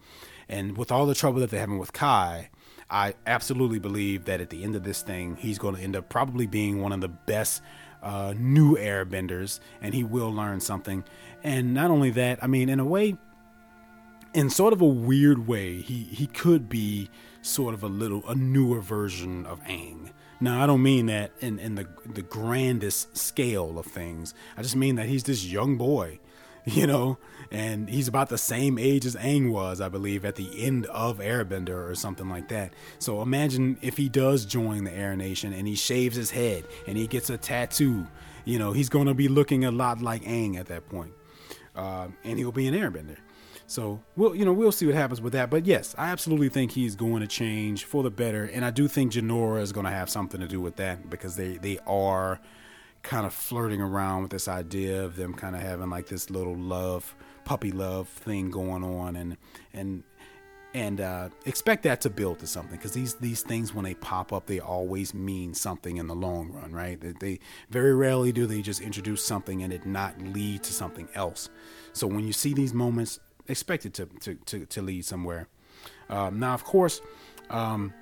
And 0.48 0.76
with 0.76 0.92
all 0.92 1.06
the 1.06 1.14
trouble 1.14 1.40
that 1.40 1.50
they're 1.50 1.60
having 1.60 1.78
with 1.78 1.92
Kai, 1.92 2.50
I 2.90 3.14
absolutely 3.26 3.78
believe 3.78 4.24
that 4.24 4.40
at 4.40 4.50
the 4.50 4.64
end 4.64 4.74
of 4.74 4.82
this 4.82 5.02
thing, 5.02 5.36
he's 5.36 5.58
going 5.58 5.76
to 5.76 5.80
end 5.80 5.94
up 5.94 6.08
probably 6.08 6.46
being 6.46 6.80
one 6.80 6.92
of 6.92 7.00
the 7.00 7.08
best 7.08 7.62
uh, 8.02 8.34
new 8.36 8.76
airbenders, 8.76 9.60
and 9.80 9.94
he 9.94 10.04
will 10.04 10.32
learn 10.32 10.60
something. 10.60 11.04
And 11.42 11.74
not 11.74 11.90
only 11.90 12.10
that, 12.10 12.42
I 12.42 12.46
mean, 12.46 12.68
in 12.68 12.80
a 12.80 12.84
way, 12.84 13.16
in 14.34 14.50
sort 14.50 14.72
of 14.72 14.80
a 14.80 14.86
weird 14.86 15.46
way, 15.46 15.80
he 15.80 16.04
he 16.04 16.26
could 16.26 16.68
be 16.68 17.10
sort 17.42 17.74
of 17.74 17.82
a 17.82 17.88
little 17.88 18.22
a 18.28 18.34
newer 18.34 18.80
version 18.80 19.46
of 19.46 19.62
Aang. 19.64 20.10
Now, 20.40 20.62
I 20.62 20.66
don't 20.66 20.82
mean 20.82 21.06
that 21.06 21.32
in, 21.40 21.58
in 21.58 21.74
the 21.74 21.86
the 22.06 22.22
grandest 22.22 23.16
scale 23.16 23.78
of 23.78 23.86
things. 23.86 24.34
I 24.56 24.62
just 24.62 24.76
mean 24.76 24.96
that 24.96 25.06
he's 25.06 25.24
this 25.24 25.44
young 25.44 25.76
boy, 25.76 26.20
you 26.64 26.86
know, 26.86 27.18
and 27.50 27.88
he's 27.88 28.06
about 28.06 28.28
the 28.28 28.38
same 28.38 28.78
age 28.78 29.04
as 29.04 29.16
Aang 29.16 29.50
was, 29.50 29.80
I 29.80 29.88
believe, 29.88 30.24
at 30.24 30.36
the 30.36 30.64
end 30.64 30.86
of 30.86 31.18
Airbender 31.18 31.88
or 31.90 31.94
something 31.94 32.28
like 32.28 32.48
that. 32.48 32.72
So 32.98 33.22
imagine 33.22 33.76
if 33.82 33.96
he 33.96 34.08
does 34.08 34.44
join 34.44 34.84
the 34.84 34.92
Air 34.92 35.16
Nation 35.16 35.52
and 35.52 35.66
he 35.66 35.74
shaves 35.74 36.16
his 36.16 36.30
head 36.30 36.64
and 36.86 36.96
he 36.96 37.06
gets 37.06 37.28
a 37.28 37.36
tattoo. 37.36 38.06
You 38.44 38.58
know, 38.58 38.72
he's 38.72 38.88
going 38.88 39.06
to 39.06 39.14
be 39.14 39.28
looking 39.28 39.64
a 39.64 39.70
lot 39.70 40.00
like 40.00 40.22
Aang 40.22 40.58
at 40.58 40.66
that 40.66 40.88
point. 40.88 41.12
Uh, 41.74 42.08
and 42.24 42.38
he'll 42.38 42.52
be 42.52 42.68
an 42.68 42.74
Airbender. 42.74 43.16
So 43.66 44.00
we'll 44.16 44.34
you 44.34 44.44
know 44.44 44.52
we'll 44.52 44.72
see 44.72 44.86
what 44.86 44.96
happens 44.96 45.20
with 45.20 45.32
that. 45.34 45.48
But 45.48 45.64
yes, 45.64 45.94
I 45.96 46.10
absolutely 46.10 46.48
think 46.48 46.72
he's 46.72 46.96
going 46.96 47.20
to 47.20 47.28
change 47.28 47.84
for 47.84 48.02
the 48.02 48.10
better, 48.10 48.44
and 48.44 48.64
I 48.64 48.72
do 48.72 48.88
think 48.88 49.12
Jinora 49.12 49.60
is 49.60 49.70
going 49.70 49.86
to 49.86 49.92
have 49.92 50.10
something 50.10 50.40
to 50.40 50.48
do 50.48 50.60
with 50.60 50.74
that 50.76 51.08
because 51.08 51.36
they 51.36 51.56
they 51.56 51.78
are 51.86 52.40
kind 53.04 53.24
of 53.24 53.32
flirting 53.32 53.80
around 53.80 54.22
with 54.22 54.32
this 54.32 54.48
idea 54.48 55.04
of 55.04 55.14
them 55.14 55.34
kind 55.34 55.54
of 55.54 55.62
having 55.62 55.88
like 55.88 56.08
this 56.08 56.30
little 56.30 56.56
love 56.56 57.14
puppy 57.50 57.72
love 57.72 58.08
thing 58.08 58.50
going 58.50 58.84
on, 58.84 59.16
and 59.16 59.36
and 59.74 60.02
and 60.72 61.00
uh, 61.00 61.28
expect 61.46 61.82
that 61.82 62.00
to 62.02 62.10
build 62.10 62.38
to 62.38 62.46
something 62.46 62.76
because 62.76 62.92
these 62.92 63.14
these 63.16 63.42
things 63.42 63.74
when 63.74 63.84
they 63.84 63.94
pop 63.94 64.32
up 64.32 64.46
they 64.46 64.60
always 64.60 65.12
mean 65.12 65.52
something 65.52 65.96
in 65.96 66.06
the 66.06 66.14
long 66.14 66.48
run 66.52 66.70
right 66.70 67.00
they, 67.00 67.10
they, 67.18 67.40
very 67.70 67.92
rarely 67.92 68.30
do 68.30 68.46
they 68.46 68.62
just 68.62 68.80
introduce 68.80 69.24
something 69.24 69.64
and 69.64 69.72
it 69.72 69.84
not 69.84 70.16
lead 70.22 70.62
to 70.62 70.72
something 70.72 71.08
else 71.16 71.48
so 71.92 72.06
when 72.06 72.24
you 72.24 72.32
see 72.32 72.54
these 72.54 72.72
moments 72.72 73.18
expected 73.50 73.92
to 73.94 74.06
to 74.20 74.34
to, 74.46 74.66
to 74.66 74.82
lead 74.82 75.04
somewhere. 75.04 75.48
Um, 76.08 76.38
now, 76.40 76.54
of 76.54 76.64
course, 76.64 77.00
um, 77.50 77.92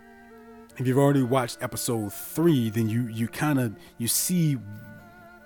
if 0.78 0.86
you've 0.86 0.98
already 0.98 1.22
watched 1.22 1.58
episode 1.60 2.12
three, 2.12 2.70
then 2.70 2.88
you 2.88 3.08
you 3.08 3.28
kind 3.28 3.58
of 3.58 3.76
you 3.98 4.08
see 4.08 4.58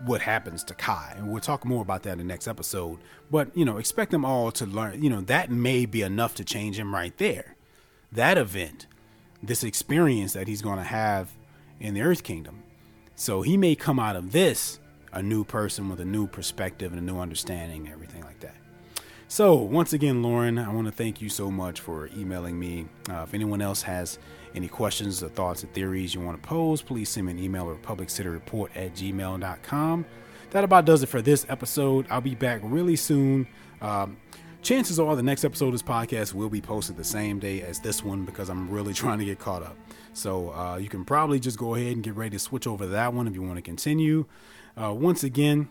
what 0.05 0.21
happens 0.21 0.65
to 0.65 0.75
Kai, 0.75 1.15
and 1.17 1.29
we'll 1.29 1.41
talk 1.41 1.65
more 1.65 1.83
about 1.83 2.03
that 2.05 2.13
in 2.13 2.19
the 2.19 2.25
next 2.25 2.49
episode. 2.49 2.99
But 3.31 3.57
you 3.57 3.65
know, 3.65 3.79
expect 3.79 4.11
them 4.11 4.25
all 4.25 4.51
to 4.53 4.67
learn. 4.67 5.03
You 5.03 5.11
know, 5.11 5.21
that 5.23 5.51
may 5.51 5.87
be 5.87 6.03
enough 6.03 6.35
to 6.37 6.45
change 6.45 6.79
him 6.79 6.95
right 6.95 7.17
there. 7.19 7.57
That 8.11 8.39
event, 8.39 8.87
this 9.43 9.65
experience 9.65 10.33
that 10.35 10.49
he's 10.49 10.63
going 10.63 10.79
to 10.79 10.85
have 10.85 11.33
in 11.81 11.95
the 11.95 12.03
Earth 12.03 12.23
Kingdom. 12.23 12.63
So 13.15 13.43
he 13.43 13.57
may 13.57 13.75
come 13.75 13.99
out 13.99 14.17
of 14.17 14.33
this 14.33 14.79
a 15.13 15.23
new 15.23 15.45
person 15.45 15.89
with 15.89 16.01
a 16.01 16.05
new 16.05 16.27
perspective 16.27 16.93
and 16.93 17.01
a 17.01 17.05
new 17.05 17.21
understanding, 17.21 17.85
and 17.85 17.93
everything 17.93 18.23
like 18.23 18.41
that. 18.41 18.57
So, 19.33 19.55
once 19.55 19.95
again, 19.95 20.23
Lauren, 20.23 20.59
I 20.59 20.71
want 20.71 20.89
to 20.89 20.93
thank 20.93 21.23
you 21.23 21.31
so 21.31 21.51
much 21.51 21.81
for 21.81 22.11
emailing 22.15 22.59
me. 22.59 22.85
Uh, 23.09 23.23
if 23.27 23.33
anyone 23.33 23.63
else 23.63 23.81
has 23.81 24.19
any 24.55 24.69
questions 24.69 25.23
or 25.23 25.31
thoughts 25.31 25.65
or 25.65 25.69
theories 25.69 26.15
you 26.15 26.21
want 26.21 26.43
to 26.43 26.47
pose, 26.47 26.83
please 26.83 27.09
send 27.09 27.25
me 27.25 27.33
an 27.33 27.39
email 27.39 27.71
at 27.71 27.81
republiccityreport 27.81 28.77
at 28.77 28.95
gmail.com. 28.95 30.05
That 30.51 30.65
about 30.65 30.85
does 30.85 31.03
it 31.03 31.07
for 31.07 31.23
this 31.23 31.47
episode. 31.49 32.05
I'll 32.11 32.21
be 32.21 32.35
back 32.35 32.61
really 32.63 32.95
soon. 32.95 33.47
Um, 33.81 34.19
chances 34.61 35.01
are 35.01 35.17
the 35.17 35.23
next 35.23 35.47
episode 35.47 35.69
of 35.69 35.73
this 35.73 35.83
podcast 35.83 36.35
will 36.35 36.51
be 36.51 36.61
posted 36.61 36.99
the 36.99 37.03
same 37.03 37.39
day 37.39 37.63
as 37.63 37.81
this 37.81 38.05
one 38.05 38.27
because 38.27 38.51
I'm 38.51 38.69
really 38.69 38.93
trying 38.93 39.19
to 39.19 39.25
get 39.25 39.39
caught 39.39 39.63
up. 39.63 39.79
So 40.13 40.53
uh, 40.53 40.77
you 40.77 40.91
can 40.91 41.07
probably 41.07 41.41
just 41.41 41.57
go 41.57 41.75
ahead 41.75 41.93
and 41.93 42.03
get 42.03 42.17
ready 42.17 42.37
to 42.37 42.39
switch 42.39 42.67
over 42.67 42.85
to 42.85 42.91
that 42.91 43.15
one 43.15 43.27
if 43.27 43.35
you 43.35 43.41
want 43.41 43.57
to 43.57 43.63
continue. 43.63 44.27
Uh, 44.77 44.93
once 44.93 45.25
again, 45.25 45.71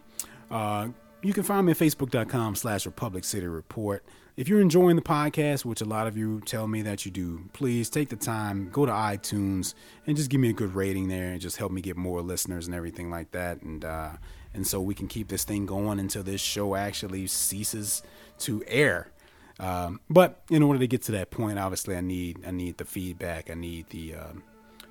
uh, 0.50 0.88
you 1.22 1.34
can 1.34 1.44
find 1.44 1.66
me 1.66 1.72
at 1.72 1.78
facebook.com 1.78 2.56
slash 2.56 2.86
Republic 2.86 3.24
City 3.24 3.48
Report. 3.48 4.04
If 4.38 4.48
you're 4.48 4.62
enjoying 4.62 4.96
the 4.96 5.02
podcast, 5.02 5.66
which 5.66 5.82
a 5.82 5.86
lot 5.86 6.08
of 6.08 6.18
you 6.18 6.42
tell 6.42 6.68
me 6.68 6.82
that 6.82 7.06
you 7.06 7.12
do, 7.12 7.50
please 7.54 7.90
take 7.90 8.10
the 8.10 8.16
time, 8.16 8.70
go 8.72 8.86
to 8.86 8.92
iTunes, 8.92 9.74
and 10.08 10.16
just 10.16 10.30
give 10.30 10.40
me 10.40 10.50
a 10.50 10.54
good 10.54 10.74
rating 10.74 11.10
there 11.10 11.32
and 11.32 11.42
just 11.42 11.58
help 11.58 11.72
me 11.72 11.82
get 11.82 11.98
more 11.98 12.22
listeners 12.22 12.66
and 12.66 12.76
everything 12.76 13.12
like 13.12 13.32
that. 13.32 13.62
And 13.62 13.84
uh, 13.86 14.12
and 14.54 14.66
so 14.66 14.82
we 14.82 14.96
can 14.96 15.08
keep 15.08 15.28
this 15.28 15.44
thing 15.44 15.66
going 15.66 16.00
until 16.00 16.24
this 16.24 16.42
show 16.42 16.76
actually 16.76 17.28
ceases 17.28 18.04
to 18.40 18.64
air. 18.68 19.12
Um, 19.60 20.00
but 20.10 20.42
in 20.50 20.64
order 20.64 20.80
to 20.80 20.88
get 20.88 21.04
to 21.04 21.12
that 21.14 21.30
point, 21.30 21.60
obviously, 21.60 21.96
I 21.96 22.02
need 22.02 22.40
I 22.48 22.52
need 22.52 22.78
the 22.78 22.86
feedback, 22.86 23.52
I 23.52 23.54
need 23.54 23.90
the 23.90 24.16
um, 24.16 24.44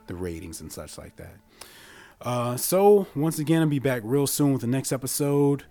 the 0.07 0.15
ratings 0.15 0.61
and 0.61 0.71
such 0.71 0.97
like 0.99 1.17
that. 1.17 1.37
Uh, 2.21 2.57
so 2.57 3.07
once 3.17 3.39
again, 3.39 3.63
I'll 3.63 3.69
be 3.69 3.79
back 3.79 4.03
real 4.05 4.27
soon 4.27 4.53
with 4.53 4.61
the 4.61 4.67
next 4.67 4.93
episode. 4.93 5.65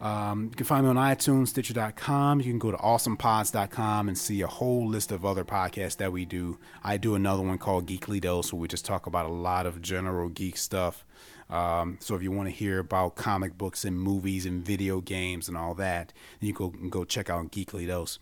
Um, 0.00 0.44
you 0.44 0.56
can 0.56 0.66
find 0.66 0.84
me 0.84 0.90
on 0.90 0.96
iTunes, 0.96 1.48
Stitcher.com. 1.48 2.40
You 2.40 2.50
can 2.50 2.58
go 2.58 2.70
to 2.70 2.76
awesomepods.com 2.76 4.08
and 4.08 4.18
see 4.18 4.42
a 4.42 4.46
whole 4.46 4.86
list 4.86 5.10
of 5.10 5.24
other 5.24 5.44
podcasts 5.44 5.96
that 5.96 6.12
we 6.12 6.24
do. 6.24 6.58
I 6.84 6.98
do 6.98 7.14
another 7.14 7.42
one 7.42 7.58
called 7.58 7.86
Geekly 7.86 8.20
Dose, 8.20 8.52
where 8.52 8.60
we 8.60 8.68
just 8.68 8.84
talk 8.84 9.06
about 9.06 9.26
a 9.26 9.32
lot 9.32 9.66
of 9.66 9.80
general 9.80 10.28
geek 10.28 10.58
stuff. 10.58 11.04
Um, 11.48 11.96
so 12.00 12.14
if 12.14 12.22
you 12.22 12.30
want 12.30 12.48
to 12.48 12.54
hear 12.54 12.80
about 12.80 13.14
comic 13.14 13.56
books 13.56 13.84
and 13.84 13.98
movies 13.98 14.44
and 14.44 14.64
video 14.64 15.00
games 15.00 15.48
and 15.48 15.56
all 15.56 15.74
that, 15.74 16.12
you 16.40 16.52
go 16.52 16.68
go 16.68 17.04
check 17.04 17.30
out 17.30 17.52
Geekly 17.52 17.86
Dose. 17.86 18.18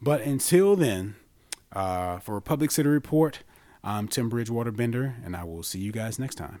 But 0.00 0.22
until 0.22 0.74
then, 0.74 1.16
uh, 1.72 2.18
for 2.18 2.34
Republic 2.34 2.70
City 2.70 2.88
Report, 2.88 3.40
I'm 3.82 4.08
Tim 4.08 4.28
Bridgewater 4.28 4.72
Bender, 4.72 5.16
and 5.24 5.36
I 5.36 5.44
will 5.44 5.62
see 5.62 5.78
you 5.78 5.92
guys 5.92 6.18
next 6.18 6.36
time. 6.36 6.60